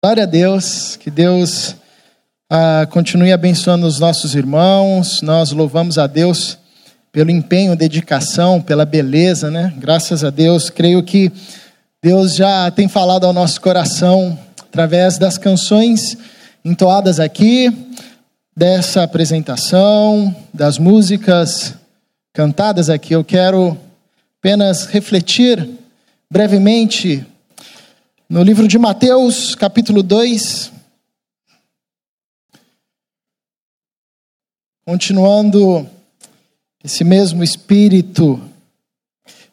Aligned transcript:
Glória 0.00 0.22
a 0.22 0.26
Deus, 0.26 0.94
que 0.94 1.10
Deus 1.10 1.74
ah, 2.48 2.86
continue 2.88 3.32
abençoando 3.32 3.84
os 3.84 3.98
nossos 3.98 4.36
irmãos. 4.36 5.22
Nós 5.22 5.50
louvamos 5.50 5.98
a 5.98 6.06
Deus 6.06 6.56
pelo 7.10 7.32
empenho, 7.32 7.74
dedicação, 7.74 8.62
pela 8.62 8.84
beleza, 8.84 9.50
né? 9.50 9.74
Graças 9.76 10.22
a 10.22 10.30
Deus, 10.30 10.70
creio 10.70 11.02
que 11.02 11.32
Deus 12.00 12.36
já 12.36 12.70
tem 12.70 12.86
falado 12.86 13.26
ao 13.26 13.32
nosso 13.32 13.60
coração 13.60 14.38
através 14.68 15.18
das 15.18 15.36
canções 15.36 16.16
entoadas 16.64 17.18
aqui, 17.18 17.68
dessa 18.56 19.02
apresentação, 19.02 20.32
das 20.54 20.78
músicas 20.78 21.74
cantadas 22.32 22.88
aqui. 22.88 23.14
Eu 23.14 23.24
quero 23.24 23.76
apenas 24.38 24.86
refletir 24.86 25.68
brevemente 26.30 27.26
no 28.30 28.42
livro 28.42 28.68
de 28.68 28.76
Mateus, 28.76 29.54
capítulo 29.54 30.02
2, 30.02 30.70
continuando 34.84 35.88
esse 36.84 37.04
mesmo 37.04 37.42
espírito 37.42 38.38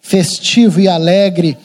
festivo 0.02 0.82
e 0.82 0.90
alegre, 0.90 1.58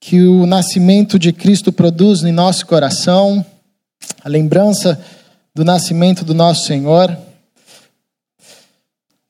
que 0.00 0.22
o 0.22 0.46
nascimento 0.46 1.18
de 1.18 1.30
Cristo 1.30 1.70
produz 1.70 2.24
em 2.24 2.32
nosso 2.32 2.64
coração, 2.64 3.44
a 4.24 4.30
lembrança 4.30 4.98
do 5.54 5.62
nascimento 5.62 6.24
do 6.24 6.32
nosso 6.32 6.64
Senhor. 6.64 7.18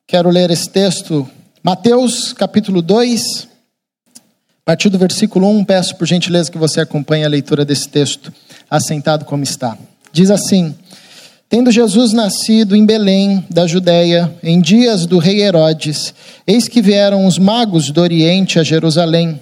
Quero 0.07 0.31
ler 0.31 0.49
esse 0.53 0.71
texto 0.71 1.29
Mateus 1.63 2.33
capítulo 2.33 2.81
2, 2.81 3.47
a 4.17 4.21
partir 4.65 4.89
do 4.89 4.99
versículo 4.99 5.47
1, 5.47 5.65
peço 5.65 5.95
por 5.97 6.07
gentileza 6.07 6.51
que 6.51 6.57
você 6.57 6.81
acompanhe 6.81 7.23
a 7.23 7.29
leitura 7.29 7.67
desse 7.67 7.87
texto, 7.87 8.33
assentado 8.71 9.27
como 9.27 9.45
está. 9.45 9.77
Diz 10.11 10.31
assim: 10.31 10.75
Tendo 11.51 11.71
Jesus 11.71 12.15
nascido 12.15 12.75
em 12.75 12.87
Belém, 12.87 13.45
da 13.51 13.67
Judéia, 13.67 14.35
em 14.43 14.59
dias 14.59 15.05
do 15.05 15.19
rei 15.19 15.43
Herodes, 15.43 16.15
eis 16.47 16.67
que 16.67 16.81
vieram 16.81 17.27
os 17.27 17.39
magos 17.39 17.91
do 17.91 18.01
Oriente 18.01 18.59
a 18.59 18.63
Jerusalém 18.63 19.39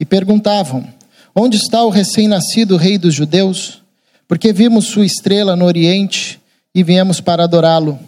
e 0.00 0.04
perguntavam: 0.04 0.84
Onde 1.32 1.58
está 1.58 1.84
o 1.84 1.90
recém-nascido 1.90 2.76
rei 2.76 2.98
dos 2.98 3.14
judeus? 3.14 3.80
Porque 4.26 4.52
vimos 4.52 4.86
sua 4.86 5.06
estrela 5.06 5.54
no 5.54 5.66
Oriente 5.66 6.40
e 6.74 6.82
viemos 6.82 7.20
para 7.20 7.44
adorá-lo. 7.44 8.00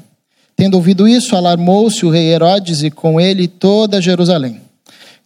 Tendo 0.57 0.75
ouvido 0.75 1.09
isso, 1.09 1.35
alarmou-se 1.35 2.05
o 2.07 2.11
rei 2.11 2.33
Herodes 2.33 2.83
e 2.83 2.91
com 2.91 3.21
ele 3.21 3.49
toda 3.49 4.01
Jerusalém. 4.01 4.61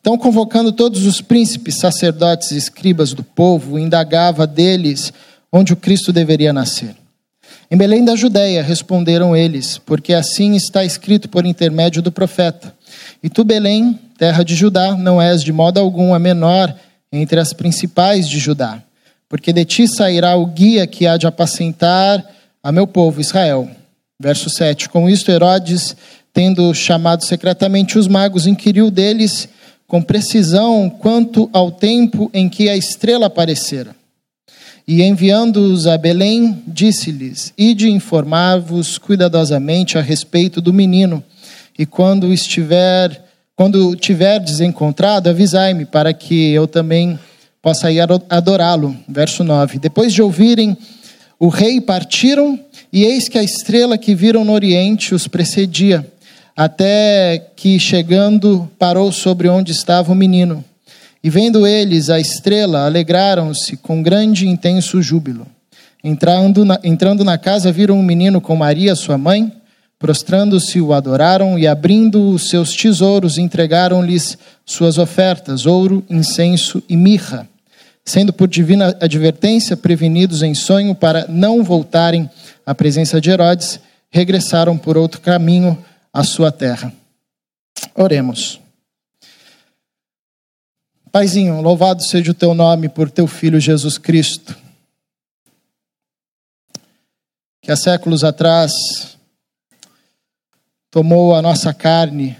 Então, 0.00 0.16
convocando 0.16 0.72
todos 0.72 1.04
os 1.04 1.20
príncipes, 1.20 1.76
sacerdotes 1.76 2.52
e 2.52 2.56
escribas 2.56 3.12
do 3.12 3.22
povo, 3.22 3.78
indagava 3.78 4.46
deles 4.46 5.12
onde 5.52 5.72
o 5.72 5.76
Cristo 5.76 6.12
deveria 6.12 6.52
nascer. 6.52 6.94
Em 7.70 7.76
Belém 7.76 8.02
da 8.02 8.16
Judéia, 8.16 8.62
responderam 8.62 9.36
eles, 9.36 9.76
porque 9.76 10.14
assim 10.14 10.54
está 10.54 10.84
escrito 10.84 11.28
por 11.28 11.44
intermédio 11.44 12.00
do 12.00 12.10
profeta. 12.10 12.74
E 13.22 13.28
tu, 13.28 13.44
Belém, 13.44 13.98
terra 14.16 14.42
de 14.42 14.54
Judá, 14.54 14.96
não 14.96 15.20
és 15.20 15.42
de 15.42 15.52
modo 15.52 15.78
algum 15.78 16.14
a 16.14 16.18
menor 16.18 16.74
entre 17.12 17.38
as 17.38 17.52
principais 17.52 18.26
de 18.28 18.38
Judá, 18.38 18.82
porque 19.28 19.52
de 19.52 19.64
ti 19.64 19.86
sairá 19.86 20.36
o 20.36 20.46
guia 20.46 20.86
que 20.86 21.06
há 21.06 21.18
de 21.18 21.26
apacentar 21.26 22.24
a 22.62 22.72
meu 22.72 22.86
povo 22.86 23.20
Israel. 23.20 23.68
Verso 24.20 24.50
7: 24.50 24.88
Com 24.88 25.08
isto, 25.08 25.30
Herodes, 25.30 25.96
tendo 26.32 26.74
chamado 26.74 27.24
secretamente 27.24 27.96
os 27.96 28.08
magos, 28.08 28.48
inquiriu 28.48 28.90
deles 28.90 29.48
com 29.86 30.02
precisão 30.02 30.90
quanto 30.90 31.48
ao 31.52 31.70
tempo 31.70 32.28
em 32.34 32.48
que 32.48 32.68
a 32.68 32.76
estrela 32.76 33.26
aparecera. 33.26 33.94
E 34.88 35.02
enviando-os 35.02 35.86
a 35.86 35.96
Belém, 35.96 36.60
disse-lhes: 36.66 37.52
Ide 37.56 37.88
informar-vos 37.88 38.98
cuidadosamente 38.98 39.96
a 39.96 40.00
respeito 40.00 40.60
do 40.60 40.72
menino, 40.72 41.22
e 41.78 41.86
quando 41.86 42.32
estiver, 42.32 43.24
quando 43.54 43.94
tiverdes 43.94 44.58
encontrado, 44.58 45.28
avisai-me, 45.28 45.84
para 45.84 46.12
que 46.12 46.50
eu 46.50 46.66
também 46.66 47.16
possa 47.62 47.92
ir 47.92 48.00
adorá-lo. 48.28 48.96
Verso 49.08 49.44
9. 49.44 49.78
Depois 49.78 50.12
de 50.12 50.22
ouvirem 50.22 50.76
o 51.38 51.46
rei, 51.46 51.80
partiram 51.80 52.58
e 52.92 53.04
eis 53.04 53.28
que 53.28 53.38
a 53.38 53.42
estrela 53.42 53.98
que 53.98 54.14
viram 54.14 54.44
no 54.44 54.52
oriente 54.52 55.14
os 55.14 55.28
precedia, 55.28 56.06
até 56.56 57.50
que, 57.54 57.78
chegando, 57.78 58.68
parou 58.78 59.12
sobre 59.12 59.48
onde 59.48 59.72
estava 59.72 60.12
o 60.12 60.16
menino. 60.16 60.64
E 61.22 61.30
vendo 61.30 61.66
eles 61.66 62.10
a 62.10 62.18
estrela, 62.18 62.84
alegraram-se 62.84 63.76
com 63.76 64.02
grande 64.02 64.46
e 64.46 64.48
intenso 64.48 65.02
júbilo. 65.02 65.46
Entrando 66.02 66.64
na, 66.64 66.78
entrando 66.82 67.24
na 67.24 67.36
casa, 67.36 67.72
viram 67.72 67.98
um 67.98 68.02
menino 68.02 68.40
com 68.40 68.56
Maria, 68.56 68.94
sua 68.94 69.18
mãe. 69.18 69.52
Prostrando-se, 69.98 70.80
o 70.80 70.92
adoraram 70.92 71.58
e, 71.58 71.66
abrindo 71.66 72.30
os 72.30 72.48
seus 72.48 72.72
tesouros, 72.72 73.36
entregaram-lhes 73.36 74.38
suas 74.64 74.96
ofertas: 74.96 75.66
ouro, 75.66 76.04
incenso 76.08 76.80
e 76.88 76.96
mirra. 76.96 77.48
Sendo 78.08 78.32
por 78.32 78.48
divina 78.48 78.96
advertência 79.02 79.76
prevenidos 79.76 80.42
em 80.42 80.54
sonho 80.54 80.94
para 80.94 81.28
não 81.28 81.62
voltarem 81.62 82.30
a 82.64 82.74
presença 82.74 83.20
de 83.20 83.28
Herodes, 83.28 83.78
regressaram 84.10 84.78
por 84.78 84.96
outro 84.96 85.20
caminho 85.20 85.76
à 86.10 86.24
sua 86.24 86.50
terra. 86.50 86.90
Oremos. 87.94 88.58
Paizinho, 91.12 91.60
louvado 91.60 92.02
seja 92.02 92.30
o 92.30 92.34
teu 92.34 92.54
nome 92.54 92.88
por 92.88 93.10
teu 93.10 93.26
filho 93.26 93.60
Jesus 93.60 93.98
Cristo, 93.98 94.56
que 97.60 97.70
há 97.70 97.76
séculos 97.76 98.24
atrás 98.24 99.18
tomou 100.90 101.34
a 101.34 101.42
nossa 101.42 101.74
carne, 101.74 102.38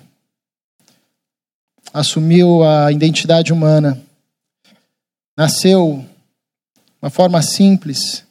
assumiu 1.93 2.65
a 2.65 2.91
identidade 2.91 3.53
humana, 3.53 4.08
nasceu 5.39 6.05
uma 7.01 7.11
forma 7.11 7.41
simples, 7.43 8.25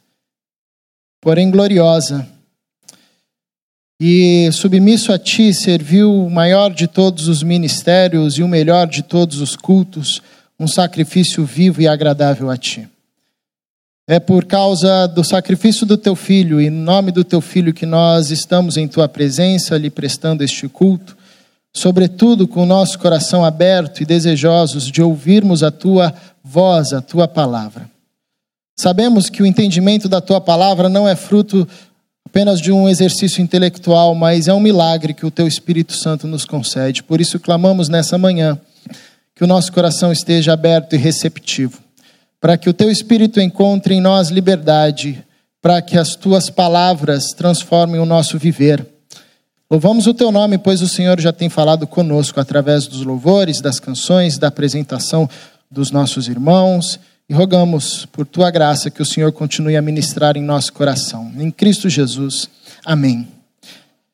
porém 1.22 1.50
gloriosa. 1.50 2.28
E 3.98 4.52
submisso 4.52 5.14
a 5.14 5.18
ti 5.18 5.54
serviu 5.54 6.14
o 6.14 6.30
maior 6.30 6.70
de 6.70 6.86
todos 6.86 7.30
os 7.30 7.42
ministérios 7.42 8.38
e 8.38 8.44
o 8.44 8.48
melhor 8.48 8.88
de 8.88 9.04
todos 9.04 9.40
os 9.40 9.56
cultos, 9.56 10.22
um 10.60 10.68
sacrifício 10.68 11.46
vivo 11.46 11.82
e 11.82 11.88
agradável 11.88 12.50
a 12.50 12.58
ti. 12.58 12.86
É 14.06 14.20
por 14.20 14.44
causa 14.44 15.08
do 15.08 15.24
sacrifício 15.24 15.86
do 15.86 15.98
teu 15.98 16.16
filho 16.16 16.60
e 16.60 16.68
em 16.68 16.70
nome 16.70 17.14
do 17.14 17.24
teu 17.24 17.40
filho 17.40 17.74
que 17.74 17.86
nós 17.86 18.32
estamos 18.32 18.76
em 18.76 18.86
tua 18.88 19.08
presença, 19.08 19.78
lhe 19.78 19.90
prestando 19.90 20.44
este 20.44 20.68
culto, 20.68 21.17
sobretudo 21.78 22.48
com 22.48 22.64
o 22.64 22.66
nosso 22.66 22.98
coração 22.98 23.46
aberto 23.46 24.02
e 24.02 24.06
desejosos 24.06 24.90
de 24.90 25.00
ouvirmos 25.00 25.62
a 25.62 25.70
tua 25.70 26.12
voz, 26.44 26.92
a 26.92 27.02
tua 27.02 27.28
palavra. 27.28 27.88
Sabemos 28.76 29.30
que 29.30 29.44
o 29.44 29.46
entendimento 29.46 30.10
da 30.10 30.20
tua 30.20 30.42
palavra 30.42 30.90
não 30.90 31.08
é 31.08 31.16
fruto 31.16 31.68
apenas 32.26 32.60
de 32.60 32.72
um 32.72 32.90
exercício 32.90 33.44
intelectual, 33.44 34.16
mas 34.16 34.48
é 34.48 34.54
um 34.54 34.60
milagre 34.60 35.14
que 35.14 35.26
o 35.26 35.32
teu 35.32 35.48
Espírito 35.48 35.94
Santo 35.94 36.26
nos 36.26 36.46
concede. 36.46 37.04
Por 37.04 37.22
isso 37.22 37.40
clamamos 37.40 37.90
nessa 37.90 38.18
manhã 38.18 38.60
que 39.36 39.44
o 39.44 39.48
nosso 39.48 39.72
coração 39.72 40.12
esteja 40.12 40.54
aberto 40.54 40.94
e 40.94 40.98
receptivo, 40.98 41.80
para 42.42 42.58
que 42.58 42.70
o 42.70 42.74
teu 42.74 42.90
Espírito 42.90 43.40
encontre 43.40 43.94
em 43.94 44.02
nós 44.02 44.30
liberdade, 44.30 45.24
para 45.62 45.80
que 45.80 45.96
as 45.96 46.16
tuas 46.16 46.50
palavras 46.50 47.34
transformem 47.36 48.02
o 48.02 48.06
nosso 48.06 48.40
viver. 48.40 48.97
Louvamos 49.70 50.08
o 50.08 50.14
teu 50.14 50.32
nome, 50.32 50.58
pois 50.58 50.82
o 50.82 50.88
Senhor 50.88 51.20
já 51.20 51.34
tem 51.34 51.50
falado 51.50 51.86
conosco 51.86 52.40
através 52.40 52.88
dos 52.88 53.04
louvores, 53.04 53.60
das 53.60 53.80
canções, 53.80 54.38
da 54.38 54.48
apresentação 54.48 55.30
dos 55.70 55.92
nossos 55.92 56.30
irmãos 56.30 56.98
e 57.30 57.34
rogamos 57.34 58.06
por 58.06 58.26
tua 58.26 58.50
graça 58.50 58.90
que 58.90 59.02
o 59.02 59.06
Senhor 59.06 59.32
continue 59.34 59.76
a 59.76 59.82
ministrar 59.82 60.38
em 60.38 60.42
nosso 60.42 60.72
coração. 60.72 61.32
Em 61.38 61.52
Cristo 61.52 61.90
Jesus. 61.90 62.50
Amém. 62.86 63.28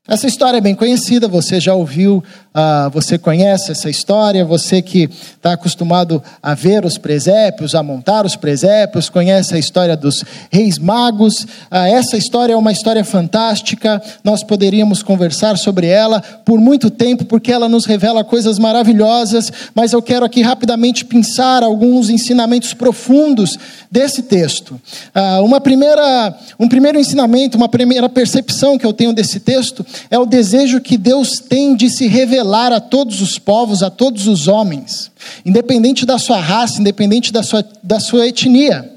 Essa 0.06 0.28
história 0.28 0.58
é 0.58 0.62
bem 0.62 0.76
conhecida, 0.76 1.30
você 1.30 1.62
já 1.62 1.74
ouviu, 1.74 2.22
uh, 2.54 2.90
você 2.92 3.18
conhece 3.18 3.72
essa 3.72 3.90
história, 3.90 4.44
você 4.44 4.82
que 4.82 5.04
está 5.04 5.54
acostumado 5.54 6.22
a 6.42 6.54
ver 6.54 6.84
os 6.84 6.98
presépios, 6.98 7.74
a 7.74 7.82
montar 7.82 8.26
os 8.26 8.36
presépios, 8.36 9.08
conhece 9.08 9.56
a 9.56 9.58
história 9.58 9.96
dos 9.96 10.22
reis 10.52 10.78
magos. 10.78 11.44
Uh, 11.44 11.88
essa 11.88 12.18
história 12.18 12.52
é 12.52 12.58
uma 12.58 12.74
história 12.74 13.02
fantástica, 13.06 14.04
nós 14.26 14.44
poderíamos 14.44 15.02
conversar 15.02 15.58
sobre 15.58 15.88
ela 15.88 16.22
por 16.44 16.60
muito 16.60 16.90
tempo, 16.90 17.24
porque 17.24 17.50
ela 17.50 17.70
nos 17.70 17.86
revela 17.86 18.26
coisas 18.26 18.60
maravilhosas, 18.60 19.54
mas 19.74 19.94
eu 19.94 20.02
quero 20.02 20.26
aqui 20.26 20.42
rapidamente 20.42 21.06
pensar 21.06 21.64
alguns 21.64 22.10
ensinamentos 22.10 22.74
profundos 22.74 23.58
desse 23.90 24.24
texto. 24.24 24.72
Uh, 25.16 25.46
uma 25.46 25.62
primeira, 25.62 26.38
um 26.60 26.68
primeiro 26.68 27.00
ensinamento, 27.00 27.56
uma 27.56 27.70
primeira 27.70 28.10
percepção 28.10 28.78
que 28.78 28.86
eu 28.86 28.92
tenho 28.92 29.14
desse 29.14 29.40
texto 29.40 29.86
é 30.10 30.18
o 30.18 30.26
desejo 30.26 30.82
que 30.82 30.98
Deus 30.98 31.40
tem 31.40 31.76
de 31.76 31.90
se 31.90 32.08
revelar 32.08 32.72
a 32.72 32.80
todos 32.80 33.22
os 33.22 33.38
povos, 33.38 33.84
a 33.84 33.90
todos 33.90 34.28
os 34.28 34.48
homens, 34.48 35.12
independente 35.46 36.06
da 36.06 36.18
sua 36.18 36.40
raça, 36.40 36.80
independente 36.80 37.32
da 37.32 37.44
sua, 37.44 37.66
da 37.82 38.00
sua 38.00 38.28
etnia. 38.28 38.92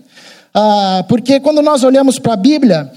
Ah, 0.54 1.04
porque 1.06 1.38
quando 1.38 1.60
nós 1.60 1.84
olhamos 1.84 2.18
para 2.18 2.32
a 2.32 2.36
Bíblia, 2.36 2.90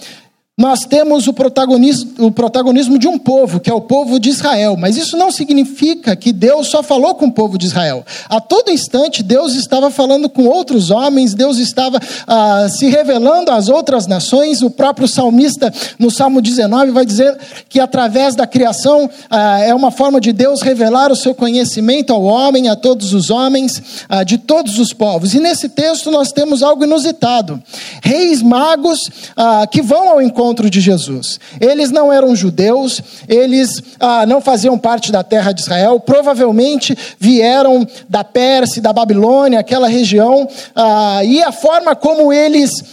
nós 0.59 0.83
temos 0.83 1.25
o 1.25 1.31
protagonismo, 1.31 2.11
o 2.25 2.29
protagonismo 2.29 2.99
de 2.99 3.07
um 3.07 3.17
povo, 3.17 3.61
que 3.61 3.69
é 3.69 3.73
o 3.73 3.79
povo 3.79 4.19
de 4.19 4.27
Israel. 4.27 4.75
Mas 4.77 4.97
isso 4.97 5.15
não 5.15 5.31
significa 5.31 6.17
que 6.17 6.33
Deus 6.33 6.67
só 6.67 6.83
falou 6.83 7.15
com 7.15 7.27
o 7.27 7.31
povo 7.31 7.57
de 7.57 7.65
Israel. 7.65 8.05
A 8.27 8.41
todo 8.41 8.69
instante, 8.69 9.23
Deus 9.23 9.55
estava 9.55 9.89
falando 9.89 10.27
com 10.27 10.45
outros 10.47 10.91
homens, 10.91 11.33
Deus 11.33 11.59
estava 11.59 11.97
ah, 12.27 12.67
se 12.69 12.89
revelando 12.89 13.51
às 13.51 13.69
outras 13.69 14.05
nações. 14.05 14.61
O 14.61 14.69
próprio 14.69 15.07
salmista, 15.07 15.73
no 15.97 16.11
Salmo 16.11 16.41
19, 16.41 16.91
vai 16.91 17.05
dizer 17.05 17.37
que 17.69 17.79
através 17.79 18.35
da 18.35 18.45
criação 18.45 19.09
ah, 19.29 19.59
é 19.59 19.73
uma 19.73 19.91
forma 19.91 20.19
de 20.19 20.33
Deus 20.33 20.61
revelar 20.61 21.09
o 21.09 21.15
seu 21.15 21.33
conhecimento 21.33 22.11
ao 22.11 22.23
homem, 22.23 22.67
a 22.67 22.75
todos 22.75 23.13
os 23.13 23.29
homens, 23.29 23.81
ah, 24.09 24.25
de 24.25 24.37
todos 24.37 24.77
os 24.77 24.91
povos. 24.91 25.33
E 25.33 25.39
nesse 25.39 25.69
texto 25.69 26.11
nós 26.11 26.33
temos 26.33 26.61
algo 26.61 26.83
inusitado: 26.83 27.63
reis 28.03 28.41
magos 28.41 29.09
ah, 29.37 29.65
que 29.65 29.81
vão 29.81 30.09
ao 30.09 30.21
encontro 30.21 30.48
encontro 30.49 30.69
de 30.69 30.81
Jesus. 30.81 31.39
Eles 31.61 31.91
não 31.91 32.11
eram 32.11 32.35
judeus, 32.35 33.01
eles 33.27 33.81
ah, 33.99 34.25
não 34.25 34.41
faziam 34.41 34.77
parte 34.77 35.11
da 35.11 35.23
terra 35.23 35.51
de 35.51 35.61
Israel, 35.61 35.99
provavelmente 35.99 36.97
vieram 37.19 37.87
da 38.07 38.23
Pérsia, 38.23 38.81
da 38.81 38.91
Babilônia, 38.91 39.59
aquela 39.59 39.87
região, 39.87 40.47
ah, 40.75 41.21
e 41.23 41.41
a 41.43 41.51
forma 41.51 41.95
como 41.95 42.33
eles 42.33 42.83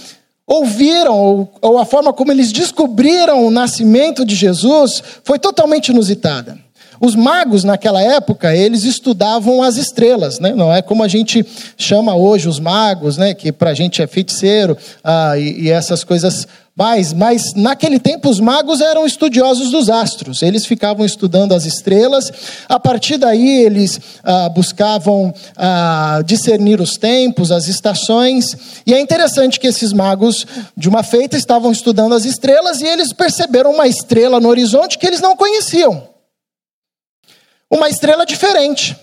ouviram, 0.46 1.18
ou, 1.18 1.52
ou 1.62 1.78
a 1.78 1.84
forma 1.84 2.12
como 2.12 2.30
eles 2.30 2.52
descobriram 2.52 3.46
o 3.46 3.50
nascimento 3.50 4.24
de 4.24 4.34
Jesus 4.34 5.02
foi 5.24 5.38
totalmente 5.38 5.88
inusitada. 5.88 6.58
Os 7.00 7.14
magos 7.14 7.62
naquela 7.62 8.00
época, 8.00 8.54
eles 8.54 8.84
estudavam 8.84 9.62
as 9.62 9.76
estrelas, 9.76 10.40
né? 10.40 10.54
não 10.54 10.72
é 10.72 10.80
como 10.80 11.02
a 11.02 11.08
gente 11.08 11.44
chama 11.76 12.14
hoje 12.14 12.48
os 12.48 12.58
magos, 12.58 13.16
né? 13.16 13.34
que 13.34 13.52
para 13.52 13.70
a 13.70 13.74
gente 13.74 14.00
é 14.00 14.06
feiticeiro 14.06 14.76
ah, 15.04 15.38
e, 15.38 15.64
e, 15.64 15.70
essas 15.70 16.02
coisas 16.02 16.46
mais. 16.76 17.12
Mas 17.14 17.54
naquele 17.54 17.98
tempo 17.98 18.28
os 18.28 18.38
magos 18.38 18.80
eram 18.80 19.06
estudiosos 19.06 19.70
dos 19.70 19.88
astros, 19.88 20.42
eles 20.42 20.66
ficavam 20.66 21.06
estudando 21.06 21.52
as 21.52 21.64
estrelas, 21.64 22.30
a 22.68 22.78
partir 22.78 23.16
daí 23.16 23.64
eles 23.64 23.98
ah, 24.22 24.48
buscavam 24.50 25.32
ah, 25.56 26.20
discernir 26.24 26.80
os 26.80 26.98
tempos, 26.98 27.50
as 27.50 27.66
estações, 27.66 28.82
e 28.86 28.92
é 28.92 29.00
interessante 29.00 29.58
que 29.58 29.66
esses 29.66 29.92
magos, 29.92 30.46
de 30.76 30.88
uma 30.88 31.02
feita, 31.02 31.36
estavam 31.36 31.72
estudando 31.72 32.14
as 32.14 32.24
estrelas 32.26 32.80
e 32.82 32.86
eles 32.86 33.12
perceberam 33.12 33.72
uma 33.72 33.88
estrela 33.88 34.38
no 34.38 34.48
horizonte 34.48 34.98
que 34.98 35.06
eles 35.06 35.20
não 35.20 35.34
conheciam 35.34 36.08
uma 37.70 37.88
estrela 37.88 38.24
diferente. 38.24 38.96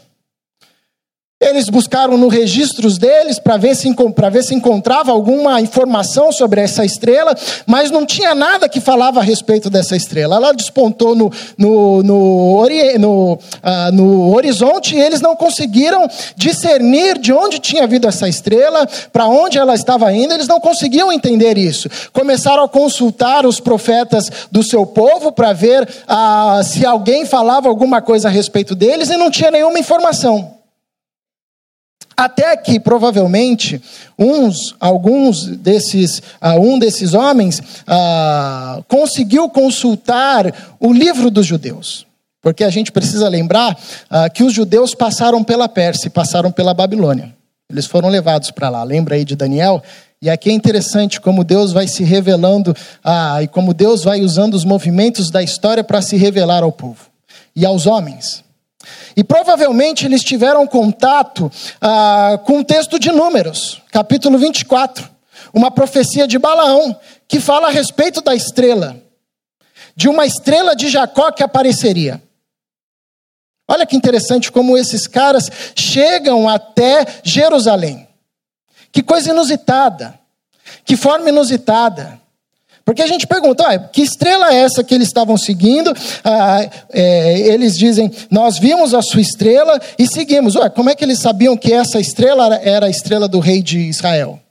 Eles 1.43 1.67
buscaram 1.67 2.17
no 2.17 2.29
registros 2.29 2.97
deles 2.97 3.37
para 3.37 3.57
ver, 3.57 3.75
se, 3.75 3.93
ver 4.31 4.43
se 4.43 4.55
encontrava 4.55 5.11
alguma 5.11 5.59
informação 5.59 6.31
sobre 6.31 6.61
essa 6.61 6.85
estrela, 6.85 7.35
mas 7.65 7.91
não 7.91 8.05
tinha 8.05 8.33
nada 8.33 8.69
que 8.69 8.79
falava 8.79 9.19
a 9.19 9.23
respeito 9.23 9.69
dessa 9.69 9.93
estrela. 9.93 10.37
Ela 10.37 10.53
despontou 10.53 11.13
no, 11.13 11.29
no, 11.57 12.01
no, 12.01 12.65
no, 12.97 13.39
ah, 13.61 13.91
no 13.91 14.33
horizonte 14.33 14.95
e 14.95 15.01
eles 15.01 15.19
não 15.19 15.35
conseguiram 15.35 16.07
discernir 16.37 17.17
de 17.17 17.33
onde 17.33 17.59
tinha 17.59 17.85
vindo 17.85 18.07
essa 18.07 18.29
estrela, 18.29 18.87
para 19.11 19.27
onde 19.27 19.57
ela 19.57 19.75
estava 19.75 20.13
indo, 20.13 20.33
eles 20.33 20.47
não 20.47 20.61
conseguiam 20.61 21.11
entender 21.11 21.57
isso. 21.57 21.89
Começaram 22.13 22.63
a 22.63 22.69
consultar 22.69 23.45
os 23.45 23.59
profetas 23.59 24.29
do 24.49 24.63
seu 24.63 24.85
povo 24.85 25.29
para 25.29 25.51
ver 25.51 25.85
ah, 26.07 26.61
se 26.63 26.85
alguém 26.85 27.25
falava 27.25 27.67
alguma 27.67 28.01
coisa 28.01 28.29
a 28.29 28.31
respeito 28.31 28.73
deles 28.75 29.09
e 29.09 29.17
não 29.17 29.29
tinha 29.29 29.51
nenhuma 29.51 29.77
informação. 29.77 30.62
Até 32.15 32.55
que 32.57 32.79
provavelmente 32.79 33.81
uns, 34.17 34.75
alguns 34.79 35.45
desses, 35.45 36.19
uh, 36.41 36.59
um 36.59 36.77
desses 36.77 37.13
homens 37.13 37.59
uh, 37.59 38.83
conseguiu 38.87 39.49
consultar 39.49 40.75
o 40.79 40.93
livro 40.93 41.31
dos 41.31 41.45
judeus. 41.45 42.05
Porque 42.41 42.63
a 42.63 42.69
gente 42.69 42.91
precisa 42.91 43.27
lembrar 43.29 43.73
uh, 43.73 44.31
que 44.33 44.43
os 44.43 44.53
judeus 44.53 44.93
passaram 44.93 45.43
pela 45.43 45.67
Pérsia, 45.67 46.09
passaram 46.09 46.51
pela 46.51 46.73
Babilônia. 46.73 47.33
Eles 47.69 47.85
foram 47.85 48.09
levados 48.09 48.51
para 48.51 48.69
lá. 48.69 48.83
Lembra 48.83 49.15
aí 49.15 49.25
de 49.25 49.35
Daniel? 49.35 49.81
E 50.21 50.29
aqui 50.29 50.49
é 50.49 50.53
interessante 50.53 51.19
como 51.19 51.43
Deus 51.43 51.73
vai 51.73 51.87
se 51.87 52.03
revelando 52.03 52.73
e 53.41 53.47
como 53.49 53.73
Deus 53.73 54.05
vai 54.05 54.21
usando 54.21 54.53
os 54.53 54.63
movimentos 54.63 55.29
da 55.29 55.43
história 55.43 55.83
para 55.83 56.01
se 56.01 56.15
revelar 56.15 56.63
ao 56.63 56.71
povo 56.71 57.07
e 57.53 57.65
aos 57.65 57.85
homens. 57.85 58.43
E 59.15 59.23
provavelmente 59.23 60.05
eles 60.05 60.23
tiveram 60.23 60.67
contato 60.67 61.51
ah, 61.81 62.39
com 62.45 62.59
o 62.59 62.63
texto 62.63 62.99
de 62.99 63.11
Números, 63.11 63.81
capítulo 63.91 64.37
24, 64.37 65.09
uma 65.53 65.71
profecia 65.71 66.27
de 66.27 66.37
Balaão, 66.37 66.99
que 67.27 67.39
fala 67.39 67.67
a 67.67 67.71
respeito 67.71 68.21
da 68.21 68.35
estrela, 68.35 68.97
de 69.95 70.09
uma 70.09 70.25
estrela 70.25 70.75
de 70.75 70.89
Jacó 70.89 71.31
que 71.31 71.43
apareceria. 71.43 72.21
Olha 73.67 73.85
que 73.85 73.95
interessante 73.95 74.51
como 74.51 74.77
esses 74.77 75.07
caras 75.07 75.49
chegam 75.75 76.49
até 76.49 77.05
Jerusalém. 77.23 78.07
Que 78.91 79.01
coisa 79.01 79.31
inusitada, 79.31 80.19
que 80.85 80.95
forma 80.95 81.29
inusitada. 81.29 82.19
Porque 82.85 83.01
a 83.01 83.07
gente 83.07 83.25
pergunta, 83.25 83.63
ah, 83.65 83.79
que 83.79 84.01
estrela 84.01 84.53
é 84.53 84.57
essa 84.57 84.83
que 84.83 84.93
eles 84.93 85.07
estavam 85.07 85.37
seguindo? 85.37 85.93
Ah, 86.23 86.69
é, 86.91 87.39
eles 87.39 87.77
dizem, 87.77 88.11
nós 88.29 88.59
vimos 88.59 88.93
a 88.93 89.01
sua 89.01 89.21
estrela 89.21 89.79
e 89.97 90.05
seguimos. 90.05 90.55
Ué, 90.55 90.69
como 90.69 90.89
é 90.89 90.95
que 90.95 91.03
eles 91.03 91.19
sabiam 91.19 91.55
que 91.55 91.71
essa 91.71 91.99
estrela 91.99 92.59
era 92.61 92.87
a 92.87 92.89
estrela 92.89 93.27
do 93.27 93.39
rei 93.39 93.61
de 93.61 93.79
Israel? 93.79 94.42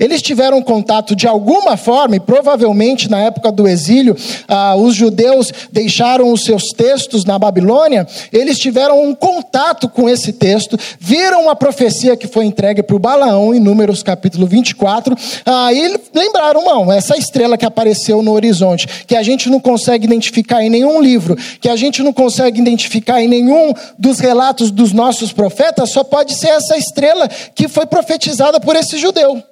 Eles 0.00 0.22
tiveram 0.22 0.62
contato 0.62 1.14
de 1.14 1.28
alguma 1.28 1.76
forma, 1.76 2.16
e 2.16 2.20
provavelmente 2.20 3.10
na 3.10 3.20
época 3.20 3.52
do 3.52 3.68
exílio, 3.68 4.16
ah, 4.48 4.74
os 4.74 4.94
judeus 4.94 5.52
deixaram 5.70 6.32
os 6.32 6.42
seus 6.42 6.68
textos 6.68 7.26
na 7.26 7.38
Babilônia, 7.38 8.06
eles 8.32 8.58
tiveram 8.58 9.02
um 9.02 9.14
contato 9.14 9.90
com 9.90 10.08
esse 10.08 10.32
texto, 10.32 10.78
viram 10.98 11.50
a 11.50 11.54
profecia 11.54 12.16
que 12.16 12.26
foi 12.26 12.46
entregue 12.46 12.82
para 12.82 12.96
o 12.96 12.98
Balaão, 12.98 13.54
em 13.54 13.60
Números 13.60 14.02
capítulo 14.02 14.46
24, 14.46 15.14
ah, 15.44 15.70
e 15.70 16.00
lembraram, 16.14 16.64
não, 16.64 16.90
essa 16.90 17.18
estrela 17.18 17.58
que 17.58 17.66
apareceu 17.66 18.22
no 18.22 18.32
horizonte, 18.32 19.04
que 19.06 19.14
a 19.14 19.22
gente 19.22 19.50
não 19.50 19.60
consegue 19.60 20.06
identificar 20.06 20.64
em 20.64 20.70
nenhum 20.70 21.02
livro, 21.02 21.36
que 21.60 21.68
a 21.68 21.76
gente 21.76 22.02
não 22.02 22.12
consegue 22.12 22.58
identificar 22.58 23.20
em 23.20 23.28
nenhum 23.28 23.74
dos 23.98 24.18
relatos 24.18 24.70
dos 24.70 24.94
nossos 24.94 25.30
profetas, 25.30 25.90
só 25.90 26.02
pode 26.02 26.34
ser 26.34 26.48
essa 26.48 26.78
estrela 26.78 27.28
que 27.54 27.68
foi 27.68 27.84
profetizada 27.84 28.58
por 28.58 28.74
esse 28.76 28.96
judeu 28.96 29.42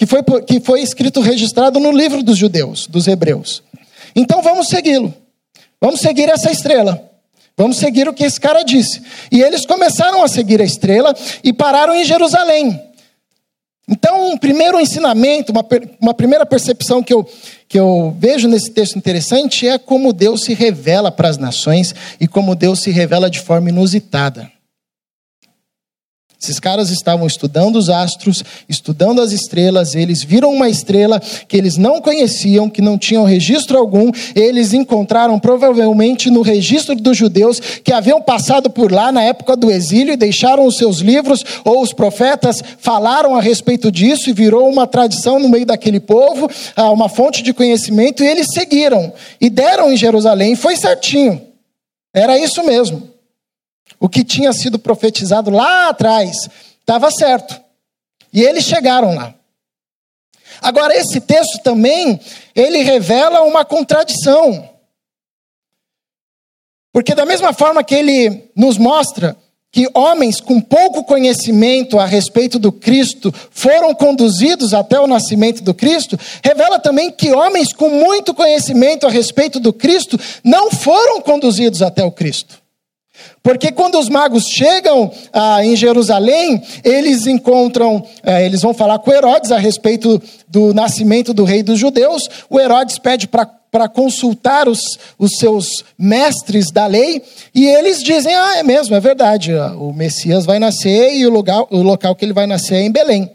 que 0.00 0.06
foi, 0.06 0.22
que 0.22 0.60
foi 0.60 0.80
escrito, 0.80 1.20
registrado 1.20 1.78
no 1.78 1.92
livro 1.92 2.22
dos 2.22 2.38
judeus, 2.38 2.86
dos 2.86 3.06
hebreus. 3.06 3.62
Então 4.16 4.40
vamos 4.40 4.68
segui-lo. 4.68 5.12
Vamos 5.78 6.00
seguir 6.00 6.26
essa 6.30 6.50
estrela. 6.50 7.06
Vamos 7.54 7.76
seguir 7.76 8.08
o 8.08 8.14
que 8.14 8.24
esse 8.24 8.40
cara 8.40 8.62
disse. 8.62 9.02
E 9.30 9.42
eles 9.42 9.66
começaram 9.66 10.24
a 10.24 10.28
seguir 10.28 10.58
a 10.62 10.64
estrela 10.64 11.14
e 11.44 11.52
pararam 11.52 11.94
em 11.94 12.02
Jerusalém. 12.02 12.80
Então, 13.86 14.30
um 14.30 14.38
primeiro 14.38 14.80
ensinamento, 14.80 15.52
uma, 15.52 15.66
uma 16.00 16.14
primeira 16.14 16.46
percepção 16.46 17.02
que 17.02 17.12
eu, 17.12 17.28
que 17.68 17.78
eu 17.78 18.16
vejo 18.18 18.48
nesse 18.48 18.70
texto 18.70 18.96
interessante 18.96 19.68
é 19.68 19.76
como 19.76 20.14
Deus 20.14 20.44
se 20.44 20.54
revela 20.54 21.12
para 21.12 21.28
as 21.28 21.36
nações 21.36 21.94
e 22.18 22.26
como 22.26 22.54
Deus 22.54 22.80
se 22.80 22.90
revela 22.90 23.28
de 23.28 23.40
forma 23.40 23.68
inusitada. 23.68 24.50
Esses 26.42 26.58
caras 26.58 26.88
estavam 26.88 27.26
estudando 27.26 27.76
os 27.76 27.90
astros, 27.90 28.42
estudando 28.66 29.20
as 29.20 29.30
estrelas, 29.30 29.94
eles 29.94 30.22
viram 30.24 30.50
uma 30.50 30.70
estrela 30.70 31.20
que 31.20 31.54
eles 31.54 31.76
não 31.76 32.00
conheciam, 32.00 32.70
que 32.70 32.80
não 32.80 32.96
tinham 32.96 33.24
registro 33.24 33.76
algum, 33.76 34.10
eles 34.34 34.72
encontraram 34.72 35.38
provavelmente 35.38 36.30
no 36.30 36.40
registro 36.40 36.94
dos 36.94 37.14
judeus 37.14 37.60
que 37.84 37.92
haviam 37.92 38.22
passado 38.22 38.70
por 38.70 38.90
lá 38.90 39.12
na 39.12 39.22
época 39.22 39.54
do 39.54 39.70
exílio 39.70 40.14
e 40.14 40.16
deixaram 40.16 40.64
os 40.64 40.78
seus 40.78 41.00
livros, 41.00 41.44
ou 41.62 41.82
os 41.82 41.92
profetas 41.92 42.62
falaram 42.78 43.36
a 43.36 43.40
respeito 43.42 43.92
disso 43.92 44.30
e 44.30 44.32
virou 44.32 44.66
uma 44.66 44.86
tradição 44.86 45.38
no 45.38 45.48
meio 45.48 45.66
daquele 45.66 46.00
povo, 46.00 46.50
ah, 46.74 46.90
uma 46.90 47.10
fonte 47.10 47.42
de 47.42 47.52
conhecimento, 47.52 48.24
e 48.24 48.26
eles 48.26 48.46
seguiram 48.54 49.12
e 49.38 49.50
deram 49.50 49.92
em 49.92 49.96
Jerusalém, 49.96 50.56
foi 50.56 50.74
certinho, 50.74 51.38
era 52.14 52.38
isso 52.38 52.64
mesmo. 52.64 53.09
O 54.00 54.08
que 54.08 54.24
tinha 54.24 54.52
sido 54.52 54.78
profetizado 54.78 55.50
lá 55.50 55.90
atrás 55.90 56.48
estava 56.80 57.10
certo. 57.10 57.60
E 58.32 58.42
eles 58.42 58.64
chegaram 58.64 59.14
lá. 59.14 59.34
Agora 60.62 60.96
esse 60.96 61.20
texto 61.20 61.62
também, 61.62 62.18
ele 62.54 62.82
revela 62.82 63.42
uma 63.42 63.64
contradição. 63.64 64.68
Porque 66.92 67.14
da 67.14 67.24
mesma 67.24 67.52
forma 67.52 67.84
que 67.84 67.94
ele 67.94 68.50
nos 68.56 68.78
mostra 68.78 69.36
que 69.72 69.88
homens 69.94 70.40
com 70.40 70.60
pouco 70.60 71.04
conhecimento 71.04 71.98
a 71.98 72.04
respeito 72.04 72.58
do 72.58 72.72
Cristo 72.72 73.32
foram 73.50 73.94
conduzidos 73.94 74.74
até 74.74 74.98
o 74.98 75.06
nascimento 75.06 75.62
do 75.62 75.72
Cristo, 75.72 76.18
revela 76.42 76.78
também 76.80 77.10
que 77.10 77.32
homens 77.32 77.72
com 77.72 77.88
muito 77.88 78.34
conhecimento 78.34 79.06
a 79.06 79.10
respeito 79.10 79.60
do 79.60 79.72
Cristo 79.72 80.18
não 80.42 80.70
foram 80.72 81.20
conduzidos 81.20 81.82
até 81.82 82.02
o 82.02 82.10
Cristo. 82.10 82.59
Porque 83.42 83.72
quando 83.72 83.98
os 83.98 84.08
magos 84.08 84.44
chegam 84.44 85.10
ah, 85.32 85.64
em 85.64 85.74
Jerusalém, 85.74 86.62
eles 86.84 87.26
encontram, 87.26 88.04
ah, 88.22 88.42
eles 88.42 88.60
vão 88.60 88.74
falar 88.74 88.98
com 88.98 89.12
Herodes 89.12 89.50
a 89.50 89.58
respeito 89.58 90.20
do 90.46 90.74
nascimento 90.74 91.32
do 91.32 91.44
rei 91.44 91.62
dos 91.62 91.78
judeus. 91.78 92.28
O 92.50 92.60
Herodes 92.60 92.98
pede 92.98 93.26
para 93.26 93.88
consultar 93.88 94.68
os, 94.68 94.98
os 95.18 95.32
seus 95.38 95.82
mestres 95.98 96.70
da 96.70 96.86
lei, 96.86 97.22
e 97.54 97.66
eles 97.66 98.02
dizem: 98.02 98.34
ah, 98.34 98.58
é 98.58 98.62
mesmo, 98.62 98.94
é 98.94 99.00
verdade, 99.00 99.54
o 99.54 99.90
Messias 99.92 100.44
vai 100.44 100.58
nascer 100.58 101.14
e 101.14 101.26
o 101.26 101.30
lugar, 101.30 101.64
o 101.70 101.82
local 101.82 102.14
que 102.14 102.24
ele 102.26 102.34
vai 102.34 102.46
nascer 102.46 102.74
é 102.74 102.82
em 102.82 102.92
Belém. 102.92 103.30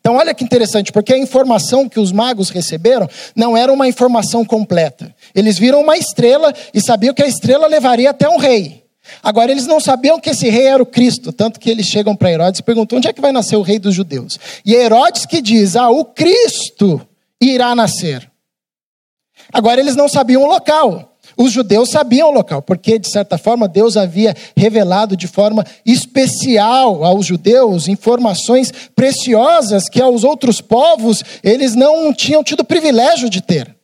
Então, 0.00 0.14
olha 0.14 0.32
que 0.32 0.44
interessante, 0.44 0.92
porque 0.92 1.12
a 1.12 1.18
informação 1.18 1.88
que 1.88 1.98
os 1.98 2.12
magos 2.12 2.50
receberam 2.50 3.08
não 3.34 3.56
era 3.56 3.72
uma 3.72 3.88
informação 3.88 4.44
completa. 4.44 5.12
Eles 5.34 5.58
viram 5.58 5.82
uma 5.82 5.96
estrela 5.96 6.54
e 6.72 6.80
sabiam 6.80 7.12
que 7.12 7.22
a 7.22 7.26
estrela 7.26 7.66
levaria 7.66 8.10
até 8.10 8.28
um 8.28 8.38
rei. 8.38 8.77
Agora, 9.22 9.50
eles 9.50 9.66
não 9.66 9.80
sabiam 9.80 10.20
que 10.20 10.30
esse 10.30 10.48
rei 10.48 10.66
era 10.66 10.82
o 10.82 10.86
Cristo, 10.86 11.32
tanto 11.32 11.58
que 11.58 11.70
eles 11.70 11.86
chegam 11.86 12.14
para 12.14 12.30
Herodes 12.30 12.60
e 12.60 12.62
perguntam: 12.62 12.98
onde 12.98 13.08
é 13.08 13.12
que 13.12 13.20
vai 13.20 13.32
nascer 13.32 13.56
o 13.56 13.62
rei 13.62 13.78
dos 13.78 13.94
judeus? 13.94 14.38
E 14.64 14.74
Herodes 14.74 15.26
que 15.26 15.40
diz: 15.40 15.76
ah, 15.76 15.90
o 15.90 16.04
Cristo 16.04 17.00
irá 17.40 17.74
nascer. 17.74 18.30
Agora, 19.52 19.80
eles 19.80 19.96
não 19.96 20.08
sabiam 20.08 20.42
o 20.42 20.46
local. 20.46 21.16
Os 21.36 21.52
judeus 21.52 21.90
sabiam 21.90 22.30
o 22.30 22.32
local, 22.32 22.60
porque, 22.60 22.98
de 22.98 23.08
certa 23.08 23.38
forma, 23.38 23.68
Deus 23.68 23.96
havia 23.96 24.34
revelado 24.56 25.16
de 25.16 25.28
forma 25.28 25.64
especial 25.86 27.04
aos 27.04 27.26
judeus 27.26 27.86
informações 27.86 28.72
preciosas 28.96 29.84
que 29.88 30.02
aos 30.02 30.24
outros 30.24 30.60
povos 30.60 31.22
eles 31.44 31.76
não 31.76 32.12
tinham 32.12 32.42
tido 32.42 32.64
privilégio 32.64 33.30
de 33.30 33.40
ter. 33.40 33.77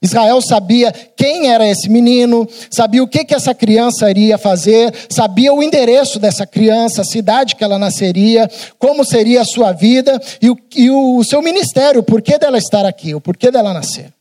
Israel 0.00 0.40
sabia 0.40 0.92
quem 0.92 1.50
era 1.50 1.68
esse 1.68 1.88
menino, 1.88 2.48
sabia 2.70 3.02
o 3.02 3.08
que, 3.08 3.24
que 3.24 3.34
essa 3.34 3.54
criança 3.54 4.10
iria 4.10 4.38
fazer, 4.38 4.92
sabia 5.08 5.52
o 5.52 5.62
endereço 5.62 6.18
dessa 6.18 6.46
criança, 6.46 7.02
a 7.02 7.04
cidade 7.04 7.56
que 7.56 7.64
ela 7.64 7.78
nasceria, 7.78 8.48
como 8.78 9.04
seria 9.04 9.42
a 9.42 9.44
sua 9.44 9.72
vida 9.72 10.20
e 10.40 10.50
o, 10.50 10.58
e 10.74 10.90
o 10.90 11.22
seu 11.24 11.42
ministério, 11.42 12.00
o 12.00 12.04
porquê 12.04 12.38
dela 12.38 12.58
estar 12.58 12.84
aqui, 12.84 13.14
o 13.14 13.20
porquê 13.20 13.50
dela 13.50 13.72
nascer. 13.72 14.12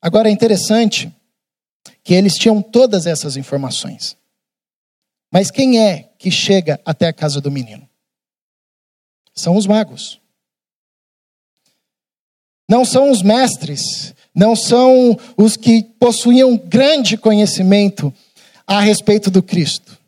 Agora 0.00 0.28
é 0.28 0.32
interessante 0.32 1.12
que 2.02 2.14
eles 2.14 2.34
tinham 2.34 2.60
todas 2.60 3.06
essas 3.06 3.36
informações. 3.36 4.16
Mas 5.32 5.50
quem 5.50 5.80
é 5.80 6.10
que 6.18 6.30
chega 6.30 6.80
até 6.84 7.06
a 7.06 7.12
casa 7.12 7.40
do 7.40 7.50
menino? 7.50 7.88
São 9.34 9.56
os 9.56 9.66
magos. 9.66 10.21
Não 12.68 12.84
são 12.84 13.10
os 13.10 13.22
mestres, 13.22 14.14
não 14.34 14.56
são 14.56 15.18
os 15.36 15.56
que 15.56 15.82
possuíam 15.98 16.56
grande 16.56 17.16
conhecimento 17.16 18.12
a 18.66 18.80
respeito 18.80 19.30
do 19.30 19.42
Cristo. 19.42 19.98